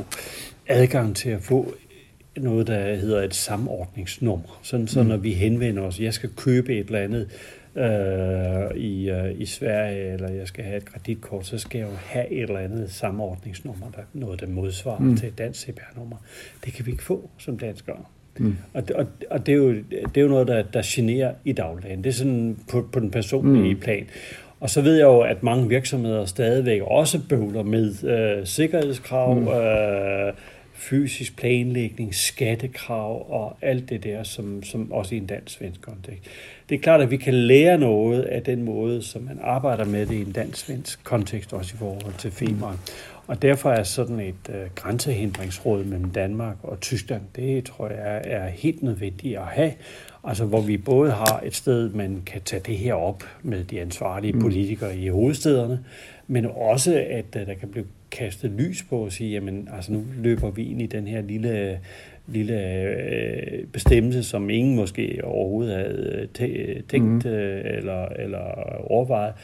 adgang 0.68 1.16
til 1.16 1.31
at 1.31 1.40
få 1.40 1.74
noget, 2.37 2.66
der 2.66 2.94
hedder 2.94 3.23
et 3.23 3.35
samordningsnummer. 3.35 4.61
Sådan 4.62 4.87
så, 4.87 5.03
mm. 5.03 5.09
når 5.09 5.16
vi 5.16 5.33
henvender 5.33 5.83
os, 5.83 6.01
jeg 6.01 6.14
skal 6.14 6.31
købe 6.37 6.75
et 6.75 6.87
eller 6.87 7.01
andet 7.01 7.29
øh, 7.77 8.77
i, 8.77 9.11
øh, 9.11 9.40
i 9.40 9.47
Sverige, 9.47 10.12
eller 10.12 10.31
jeg 10.31 10.49
skal 10.49 10.64
have 10.64 10.77
et 10.77 10.85
kreditkort, 10.85 11.47
så 11.47 11.59
skal 11.59 11.79
jeg 11.79 11.88
jo 11.88 11.97
have 11.97 12.33
et 12.33 12.42
eller 12.42 12.59
andet 12.59 12.90
samordningsnummer, 12.90 13.87
der 13.97 14.03
noget, 14.12 14.40
der 14.40 14.47
modsvarer 14.47 15.01
mm. 15.01 15.16
til 15.16 15.29
et 15.29 15.38
dansk 15.38 15.61
CPR-nummer. 15.61 16.16
Det 16.64 16.73
kan 16.73 16.87
vi 16.87 16.90
ikke 16.90 17.05
få 17.05 17.31
som 17.38 17.59
danskere. 17.59 18.05
Mm. 18.38 18.57
Og, 18.73 18.83
og, 18.94 19.07
og 19.31 19.47
det, 19.47 19.53
er 19.53 19.57
jo, 19.57 19.73
det 19.90 20.16
er 20.16 20.20
jo 20.20 20.29
noget, 20.29 20.49
der, 20.49 20.62
der 20.62 20.83
generer 20.85 21.33
i 21.44 21.53
dagligdagen. 21.53 22.05
Det 22.05 22.11
er 22.11 22.14
sådan 22.14 22.59
på, 22.70 22.88
på 22.92 23.01
den 23.01 23.11
personlige 23.11 23.75
mm. 23.75 23.81
plan. 23.81 24.07
Og 24.61 24.70
så 24.70 24.81
ved 24.81 24.97
jeg 24.97 25.05
jo, 25.05 25.20
at 25.20 25.42
mange 25.42 25.68
virksomheder 25.68 26.25
stadigvæk 26.25 26.81
også 26.83 27.20
bøvler 27.29 27.62
med 27.62 28.05
øh, 28.05 28.47
sikkerhedskrav, 28.47 29.35
mm. 29.35 29.49
øh, 29.49 30.33
fysisk 30.74 31.37
planlægning, 31.37 32.14
skattekrav 32.14 33.26
og 33.32 33.56
alt 33.62 33.88
det 33.88 34.04
der, 34.04 34.22
som, 34.22 34.62
som 34.62 34.92
også 34.92 35.14
i 35.14 35.18
en 35.18 35.26
dansk-svensk 35.26 35.80
kontekst. 35.80 36.30
Det 36.68 36.74
er 36.74 36.78
klart, 36.80 37.00
at 37.00 37.10
vi 37.10 37.16
kan 37.16 37.34
lære 37.34 37.78
noget 37.78 38.22
af 38.22 38.42
den 38.42 38.62
måde, 38.62 39.02
som 39.02 39.22
man 39.22 39.38
arbejder 39.42 39.84
med 39.84 40.06
det 40.06 40.14
i 40.14 40.20
en 40.20 40.32
dansk-svensk 40.32 41.04
kontekst, 41.04 41.52
også 41.52 41.74
i 41.74 41.78
forhold 41.78 42.14
til 42.18 42.30
femeren. 42.30 42.78
Og 43.26 43.42
derfor 43.42 43.70
er 43.70 43.82
sådan 43.82 44.20
et 44.20 44.48
øh, 44.48 44.70
grænsehindringsråd 44.74 45.84
mellem 45.84 46.10
Danmark 46.10 46.56
og 46.62 46.80
Tyskland, 46.80 47.22
det 47.37 47.64
tror 47.64 47.88
jeg 47.88 48.22
er 48.24 48.48
helt 48.48 48.82
nødvendigt 48.82 49.38
at 49.38 49.46
have. 49.46 49.72
Altså 50.24 50.44
hvor 50.44 50.60
vi 50.60 50.76
både 50.76 51.10
har 51.10 51.42
et 51.44 51.54
sted, 51.54 51.90
man 51.90 52.22
kan 52.26 52.40
tage 52.44 52.62
det 52.66 52.78
her 52.78 52.94
op 52.94 53.24
med 53.42 53.64
de 53.64 53.80
ansvarlige 53.80 54.32
mm. 54.32 54.40
politikere 54.40 54.96
i 54.96 55.08
hovedstederne, 55.08 55.84
men 56.26 56.46
også 56.46 57.04
at 57.10 57.37
øh, 57.37 57.46
der 57.46 57.54
kan 57.54 57.68
blive 57.68 57.87
kastet 58.18 58.50
lys 58.50 58.83
på 58.83 59.05
og 59.05 59.12
sige, 59.12 59.31
jamen 59.31 59.68
altså 59.77 59.92
nu 59.92 60.05
løber 60.16 60.50
vi 60.50 60.70
ind 60.70 60.83
i 60.83 60.87
den 60.87 61.07
her 61.07 61.22
lille 61.22 61.81
lille 62.27 62.83
øh, 62.83 63.64
bestemmelse, 63.72 64.22
som 64.22 64.50
ingen 64.50 64.77
måske 64.77 65.20
overhovedet 65.24 65.74
havde 65.74 66.29
tænkt 66.88 67.24
mm. 67.24 67.31
eller, 67.31 68.07
eller 68.07 68.40
overvejet 68.90 69.35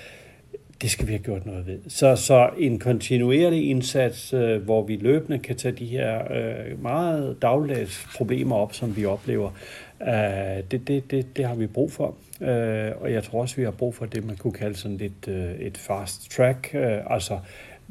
det 0.82 0.90
skal 0.90 1.06
vi 1.06 1.12
have 1.12 1.22
gjort 1.22 1.46
noget 1.46 1.66
ved. 1.66 1.78
Så, 1.88 2.16
så 2.16 2.50
en 2.58 2.78
kontinuerlig 2.78 3.70
indsats, 3.70 4.32
øh, 4.32 4.62
hvor 4.62 4.82
vi 4.82 4.96
løbende 4.96 5.38
kan 5.38 5.56
tage 5.56 5.72
de 5.72 5.86
her 5.86 6.32
øh, 6.32 6.82
meget 6.82 7.36
dagligdags 7.42 8.06
problemer 8.16 8.56
op, 8.56 8.74
som 8.74 8.96
vi 8.96 9.04
oplever, 9.04 9.50
øh, 10.02 10.62
det, 10.70 10.88
det, 10.88 11.10
det, 11.10 11.36
det 11.36 11.44
har 11.44 11.54
vi 11.54 11.66
brug 11.66 11.92
for. 11.92 12.14
Øh, 12.40 12.92
og 13.00 13.12
jeg 13.12 13.22
tror 13.22 13.40
også, 13.40 13.56
vi 13.56 13.62
har 13.62 13.70
brug 13.70 13.94
for 13.94 14.06
det, 14.06 14.24
man 14.24 14.36
kunne 14.36 14.52
kalde 14.52 14.76
sådan 14.76 14.96
lidt 14.96 15.28
øh, 15.28 15.54
et 15.54 15.78
fast 15.78 16.30
track, 16.30 16.70
øh, 16.74 16.98
altså 17.06 17.38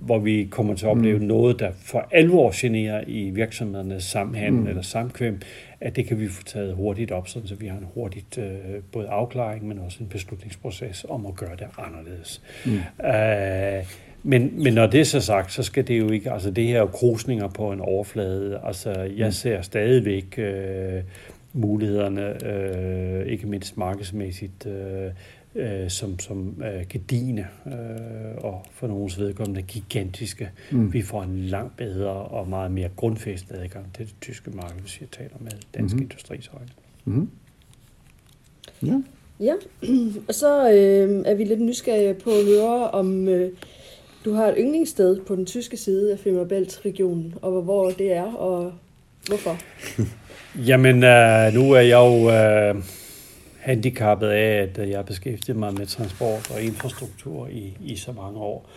hvor 0.02 0.20
vi 0.20 0.48
kommer 0.52 0.76
til 0.76 0.86
at 0.86 0.90
opleve 0.90 1.20
mm. 1.20 1.26
noget, 1.26 1.60
der 1.60 1.72
for 1.72 2.08
alvor 2.12 2.52
generer 2.56 3.04
i 3.08 3.30
virksomhedernes 3.30 4.04
samhandel 4.04 4.62
mm. 4.62 4.68
eller 4.68 4.82
samkvem, 4.82 5.42
at 5.82 5.96
det 5.96 6.06
kan 6.08 6.20
vi 6.20 6.28
få 6.28 6.44
taget 6.44 6.76
hurtigt 6.76 7.12
op, 7.12 7.28
så 7.28 7.56
vi 7.60 7.68
har 7.68 7.78
en 7.78 7.88
hurtigt 7.94 8.38
øh, 8.38 8.46
både 8.92 9.08
afklaring, 9.08 9.68
men 9.68 9.80
også 9.80 9.98
en 10.02 10.10
beslutningsproces 10.10 11.06
om 11.10 11.26
at 11.26 11.36
gøre 11.36 11.56
det 11.56 11.68
anderledes. 11.78 12.42
Mm. 12.66 13.06
Øh, 13.06 13.86
men, 14.24 14.64
men 14.64 14.74
når 14.74 14.88
det 14.88 15.00
er 15.00 15.06
så 15.06 15.22
sagt, 15.22 15.52
så 15.52 15.64
skal 15.64 15.88
det 15.88 16.00
jo 16.00 16.10
ikke, 16.10 16.32
altså 16.32 16.52
det 16.52 16.64
her 16.68 16.86
krusninger 16.86 17.48
på 17.48 17.72
en 17.72 17.82
overflade, 17.82 18.60
altså 18.64 18.90
jeg 19.18 19.28
mm. 19.28 19.32
ser 19.32 19.62
stadigvæk 19.62 20.36
øh, 20.38 21.02
mulighederne, 21.54 22.46
øh, 22.46 23.26
ikke 23.26 23.48
mindst 23.48 23.78
markedsmæssigt, 23.78 24.66
øh, 24.66 25.12
øh, 25.56 25.90
som, 25.90 26.20
som 26.20 26.64
øh, 26.64 26.86
gedine 26.90 27.48
øh, 27.66 27.74
og 28.38 28.66
for 28.72 28.88
nogens 28.88 29.20
vedkommende 29.20 29.62
gigantiske. 29.62 30.52
Mm. 30.72 30.94
Vi 30.94 31.02
får 31.02 31.24
en 31.24 31.40
langt 31.40 31.78
bedre 31.78 32.10
og 32.10 32.48
meget 32.48 32.72
mere 32.72 32.90
grundfæstet 32.96 33.56
adgang 33.56 33.94
til 33.94 34.06
det 34.06 34.16
tyske 34.22 34.52
marked, 34.52 34.82
hvis 34.82 35.02
jeg 35.02 35.10
taler 35.12 35.36
med 35.40 35.52
dansk 35.74 35.94
mm-hmm. 35.94 36.04
industris 36.04 36.48
højde. 36.48 36.72
Mm-hmm. 37.06 37.30
Ja. 38.84 39.02
Ja, 39.42 39.54
og 40.28 40.36
så 40.36 40.72
øh, 40.72 41.24
er 41.26 41.34
vi 41.34 41.44
lidt 41.44 41.62
nysgerrige 41.62 42.14
på 42.14 42.30
at 42.30 42.46
høre, 42.46 42.92
om 42.92 43.28
øh, 43.28 43.52
du 44.26 44.34
har 44.34 44.48
et 44.48 44.56
yndlingssted 44.58 45.22
på 45.22 45.36
den 45.36 45.46
tyske 45.46 45.78
side 45.78 46.12
af 46.12 46.20
Femmerbælt-regionen, 46.20 47.34
og 47.42 47.62
hvor 47.62 47.90
det 47.90 48.14
er, 48.14 48.34
og 48.34 48.74
hvorfor? 49.28 49.58
Jamen, 50.70 51.04
øh, 51.04 51.54
nu 51.54 51.72
er 51.72 51.80
jeg 51.80 51.98
jo... 51.98 52.30
Øh, 52.32 52.84
handicappet 53.70 54.28
af, 54.28 54.70
at 54.76 54.90
jeg 54.90 55.06
beskæftiget 55.06 55.58
mig 55.60 55.74
med 55.74 55.86
transport 55.86 56.52
og 56.52 56.62
infrastruktur 56.62 57.48
i, 57.48 57.78
i 57.80 57.96
så 57.96 58.12
mange 58.12 58.40
år. 58.40 58.70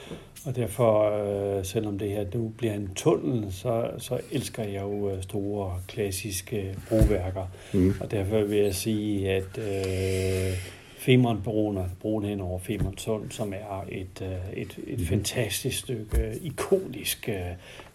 Og 0.46 0.56
derfor, 0.56 1.10
øh, 1.58 1.64
selvom 1.64 1.98
det 1.98 2.10
her 2.10 2.24
nu 2.34 2.52
bliver 2.58 2.74
en 2.74 2.90
tunnel, 2.94 3.52
så, 3.52 3.90
så 3.98 4.20
elsker 4.32 4.62
jeg 4.62 4.82
jo 4.82 5.10
øh, 5.10 5.22
store 5.22 5.80
klassiske 5.88 6.76
broværker. 6.88 7.46
Mm. 7.72 7.94
Og 8.00 8.10
derfor 8.10 8.40
vil 8.40 8.58
jeg 8.58 8.74
sige, 8.74 9.30
at 9.30 9.58
øh, 9.58 10.56
Femernbroen 10.96 11.78
broen 12.00 12.24
hen 12.24 12.40
over 12.40 12.58
Femern 12.58 13.28
som 13.30 13.52
er 13.52 13.84
et, 13.88 14.22
øh, 14.22 14.62
et, 14.62 14.78
et 14.86 14.98
mm. 14.98 15.04
fantastisk 15.04 15.78
stykke 15.78 16.38
ikonisk 16.42 17.28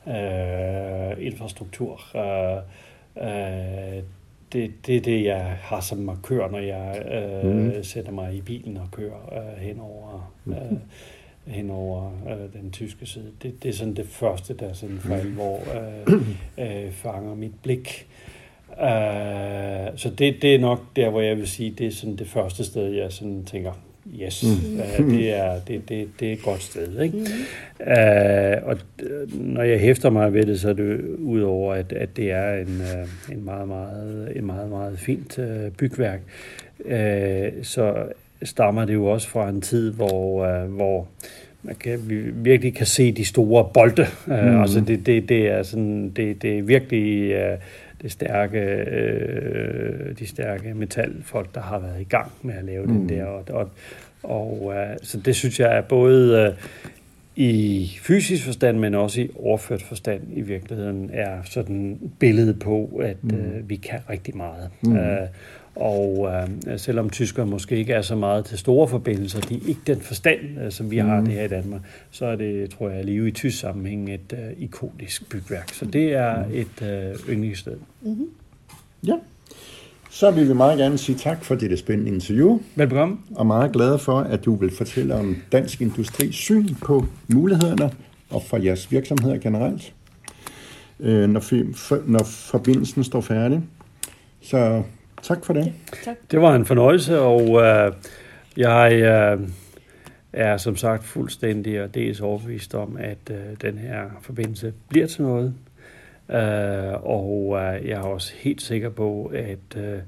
øh, 0.08 1.26
infrastruktur. 1.26 2.02
Øh, 2.16 2.58
øh, 3.22 4.04
det, 4.54 4.72
det 4.88 4.98
er 4.98 5.02
det, 5.02 5.24
jeg 5.24 5.58
har 5.62 5.82
som 5.82 5.98
markør, 5.98 6.50
når 6.50 6.60
jeg 6.60 7.06
øh, 7.12 7.56
mm. 7.56 7.84
sætter 7.84 8.12
mig 8.12 8.36
i 8.36 8.42
bilen 8.42 8.78
og 8.78 8.88
kører 8.92 9.34
øh, 9.34 9.62
hen 9.62 9.80
over, 9.80 10.34
mm. 10.46 10.54
øh, 10.54 10.78
hen 11.46 11.70
over 11.70 12.12
øh, 12.30 12.62
den 12.62 12.72
tyske 12.72 13.06
side. 13.06 13.32
Det, 13.44 13.64
det 13.64 13.70
er 13.70 13.74
sådan 13.74 13.96
det 13.96 14.08
første, 14.08 14.54
der 14.54 14.74
sådan 14.74 14.98
for 15.00 15.08
mm. 15.08 15.20
alvor 15.20 15.60
øh, 16.58 16.86
øh, 16.86 16.92
fanger 16.92 17.36
mit 17.36 17.54
blik. 17.64 18.08
Uh, 18.70 18.84
så 19.96 20.14
det, 20.18 20.42
det 20.42 20.56
er 20.56 20.60
nok 20.60 20.82
der, 20.96 21.10
hvor 21.10 21.22
jeg 21.22 21.38
vil 21.38 21.48
sige, 21.48 21.72
det 21.72 21.88
er 21.88 21.92
sådan 21.92 22.16
det 22.16 22.28
første 22.28 22.64
sted, 22.64 22.88
jeg 22.88 23.12
sådan 23.12 23.46
tænker, 23.46 23.74
yes, 24.22 24.44
mm. 24.44 24.80
uh, 24.80 25.12
det, 25.12 25.34
er, 25.34 25.60
det, 25.68 25.90
det, 25.90 26.08
det 26.20 26.28
er 26.28 26.34
et 26.34 26.44
godt 26.44 26.64
sted. 26.64 27.02
Ikke? 27.02 27.18
Mm. 27.18 27.24
Uh, 27.80 28.70
og 28.70 28.78
når 29.32 29.64
jeg 29.64 29.80
hæfter 29.80 30.10
mig 30.10 30.34
ved 30.34 30.46
det, 30.46 30.60
så 30.60 30.70
er 30.70 30.74
det 30.74 31.02
udover, 31.18 31.74
at, 31.74 31.94
at 31.94 32.18
det 32.18 32.32
er 32.32 32.54
en, 32.54 32.82
uh, 32.82 33.34
en 33.36 33.46
meget, 33.46 33.68
meget, 33.68 34.38
en 34.38 34.46
meget, 34.46 34.70
meget 34.70 35.00
fint 35.00 35.38
uh, 35.38 35.72
bygværk, 35.78 36.20
uh, 36.80 37.64
så 37.64 37.94
stammer 38.44 38.86
det 38.86 38.94
jo 38.94 39.06
også 39.06 39.28
fra 39.30 39.50
en 39.50 39.62
tid, 39.62 39.94
hvor, 39.94 40.48
uh, 40.64 40.74
hvor 40.74 41.08
man 41.64 41.76
kan, 41.76 42.00
vi 42.10 42.16
virkelig 42.36 42.76
kan 42.76 42.86
se 42.86 43.12
de 43.12 43.26
store 43.26 43.70
bolde. 43.74 44.06
Uh, 44.28 44.34
mm. 44.34 44.62
Altså 44.62 44.80
det, 44.80 45.06
det, 45.06 45.30
det, 45.30 45.48
er 45.48 45.64
sådan, 45.64 46.10
det, 46.10 46.42
det 46.42 46.58
er 46.58 46.62
virkelig... 46.62 47.36
Uh, 47.36 47.60
det 48.02 48.12
stærke, 48.12 48.60
øh, 48.60 50.20
de 50.20 50.28
stærke 50.28 50.74
metalfolk, 50.74 51.56
der 51.56 51.62
har 51.62 51.80
været 51.80 52.02
i 52.02 52.04
gang 52.04 52.32
med 52.42 52.54
at 52.54 52.64
lave 52.64 52.86
mm. 52.86 52.94
den 52.94 53.10
der. 53.10 53.26
Og, 53.26 53.44
og, 53.50 53.70
og 54.24 54.74
øh, 54.76 54.98
så 55.04 55.20
det 55.20 55.36
synes 55.36 55.60
jeg 55.60 55.78
er 55.78 55.82
både 55.82 56.48
øh, 56.48 56.54
i 57.36 57.92
fysisk 58.02 58.46
forstand, 58.46 58.78
men 58.78 58.96
også 58.96 59.22
i 59.22 59.30
overført 59.36 59.82
forstand 59.82 60.22
i 60.36 60.42
virkeligheden, 60.42 61.10
er 61.14 61.44
sådan 61.44 62.00
billedet 62.20 62.60
på, 62.60 63.02
at 63.04 63.24
mm. 63.24 63.38
øh, 63.38 63.70
vi 63.70 63.76
kan 63.76 64.00
rigtig 64.10 64.38
meget. 64.38 64.70
Mm. 64.82 64.98
Øh, 64.98 65.28
og 65.76 66.32
øh, 66.68 66.80
selvom 66.80 67.10
tyskere 67.10 67.46
måske 67.46 67.78
ikke 67.78 67.94
er 67.94 68.02
så 68.02 68.16
meget 68.16 68.46
til 68.46 68.58
store 68.58 68.88
forbindelser, 68.88 69.42
de 69.42 69.56
er 69.56 69.60
ikke 69.68 69.82
den 69.88 70.02
forstand, 70.02 70.40
øh, 70.64 70.72
som 70.72 70.92
vi 70.92 71.02
mm. 71.02 71.08
har 71.08 71.22
det 71.22 71.34
her 71.34 71.44
i 71.44 71.48
Danmark, 71.48 71.82
så 72.12 72.26
er 72.26 72.36
det, 72.36 72.70
tror 72.70 72.90
jeg, 72.90 73.06
lige 73.06 73.28
i 73.28 73.32
tysk 73.32 73.60
sammenhæng 73.60 74.14
et 74.14 74.34
øh, 74.34 74.64
ikonisk 74.64 75.30
bygværk. 75.30 75.70
Så 75.74 75.86
det 75.86 76.14
er 76.14 76.46
mm. 76.46 76.54
et 76.54 76.82
øh, 76.82 77.34
yndlingssted. 77.34 77.78
Mm-hmm. 78.02 78.30
Ja. 79.08 79.14
Så 80.18 80.32
vil 80.32 80.50
vi 80.50 80.54
meget 80.54 80.78
gerne 80.78 80.98
sige 80.98 81.18
tak 81.18 81.46
for 81.46 81.56
dette 81.56 81.78
spændende 81.78 82.12
interview, 82.12 82.60
Velbekomme. 82.76 83.18
og 83.36 83.48
meget 83.48 83.72
glade 83.74 84.00
for, 84.00 84.20
at 84.20 84.46
du 84.46 84.56
vil 84.56 84.72
fortælle 84.78 85.16
om 85.16 85.36
dansk 85.52 85.82
industris 85.82 86.36
syn 86.36 86.76
på 86.76 87.06
mulighederne 87.28 87.92
og 88.30 88.44
for 88.44 88.58
jeres 88.58 88.92
virksomheder 88.92 89.38
generelt, 89.38 89.94
øh, 91.00 91.30
når, 91.30 92.08
når 92.10 92.24
forbindelsen 92.24 93.04
står 93.04 93.22
færdig. 93.22 93.62
Så 94.42 94.84
tak 95.22 95.46
for 95.46 95.54
det. 95.54 95.74
Tak. 96.04 96.16
Det 96.32 96.42
var 96.42 96.56
en 96.56 96.66
fornøjelse, 96.66 97.20
og 97.20 97.62
øh, 97.62 97.92
jeg 98.58 98.94
øh, 98.94 99.48
er 100.34 100.58
som 100.58 100.76
sagt 100.76 101.04
fuldstændig 101.04 101.84
og 101.84 101.96
dels 101.96 102.20
overbevist 102.22 102.76
om, 102.76 102.98
at 103.00 103.32
øh, 103.32 103.38
den 103.62 103.78
her 103.78 104.02
forbindelse 104.22 104.74
bliver 104.90 105.08
til 105.08 105.22
noget. 105.22 105.54
Øh, 106.30 106.94
og 107.04 107.58
øh, 107.58 107.88
jeg 107.88 107.98
er 107.98 108.04
også 108.04 108.34
helt 108.36 108.62
sikker 108.62 108.90
på, 108.90 109.32
at 109.36 109.78
øh, 109.78 110.00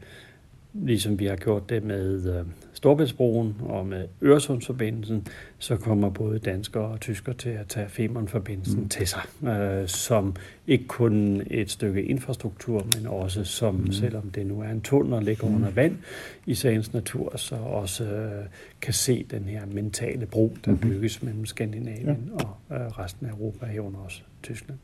ligesom 0.74 1.20
vi 1.20 1.26
har 1.26 1.36
gjort 1.36 1.70
det 1.70 1.84
med 1.84 2.36
øh, 2.40 2.46
Storbæltsbroen 2.74 3.56
og 3.60 3.86
med 3.86 4.08
Øresundsforbindelsen, 4.24 5.28
så 5.58 5.76
kommer 5.78 6.10
både 6.10 6.40
danskere 6.40 6.84
og 6.84 7.00
tyskere 7.00 7.36
til 7.36 7.50
at 7.50 7.68
tage 7.68 7.90
Femern-forbindelsen 7.90 8.80
mm. 8.80 8.90
til 8.90 9.08
sig, 9.08 9.22
øh, 9.48 9.88
som 9.88 10.36
ikke 10.68 10.88
kun 10.88 11.42
et 11.48 11.72
stykke 11.72 12.04
infrastruktur, 12.04 12.86
men 12.96 13.08
også 13.08 13.44
som, 13.44 13.76
mm. 13.76 13.92
selvom 13.92 14.30
det 14.30 14.46
nu 14.46 14.62
er 14.62 14.70
en 14.70 14.82
tunnel 14.82 15.14
og 15.14 15.24
ligger 15.24 15.48
mm. 15.48 15.56
under 15.56 15.70
vand 15.70 15.98
i 16.46 16.54
sagens 16.56 16.94
natur, 16.94 17.38
så 17.38 17.56
også 17.56 18.04
øh, 18.04 18.46
kan 18.82 18.94
se 18.94 19.26
den 19.32 19.44
her 19.44 19.66
mentale 19.66 20.26
bro, 20.26 20.54
der 20.66 20.72
Mhm. 20.72 20.80
bygges 20.80 21.24
mellem 21.24 21.46
Skandinavien 21.46 22.32
ja. 22.40 22.46
og 22.46 22.78
øh, 22.78 22.88
resten 22.88 23.26
af 23.28 23.32
Europa, 23.32 23.66
herunder 23.66 24.00
også 24.00 24.22
Tyskland. 24.44 24.80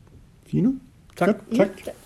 Fino. 0.46 0.70
Tak. 1.16 1.36
Tak. 1.56 1.70
Mm. 1.86 2.05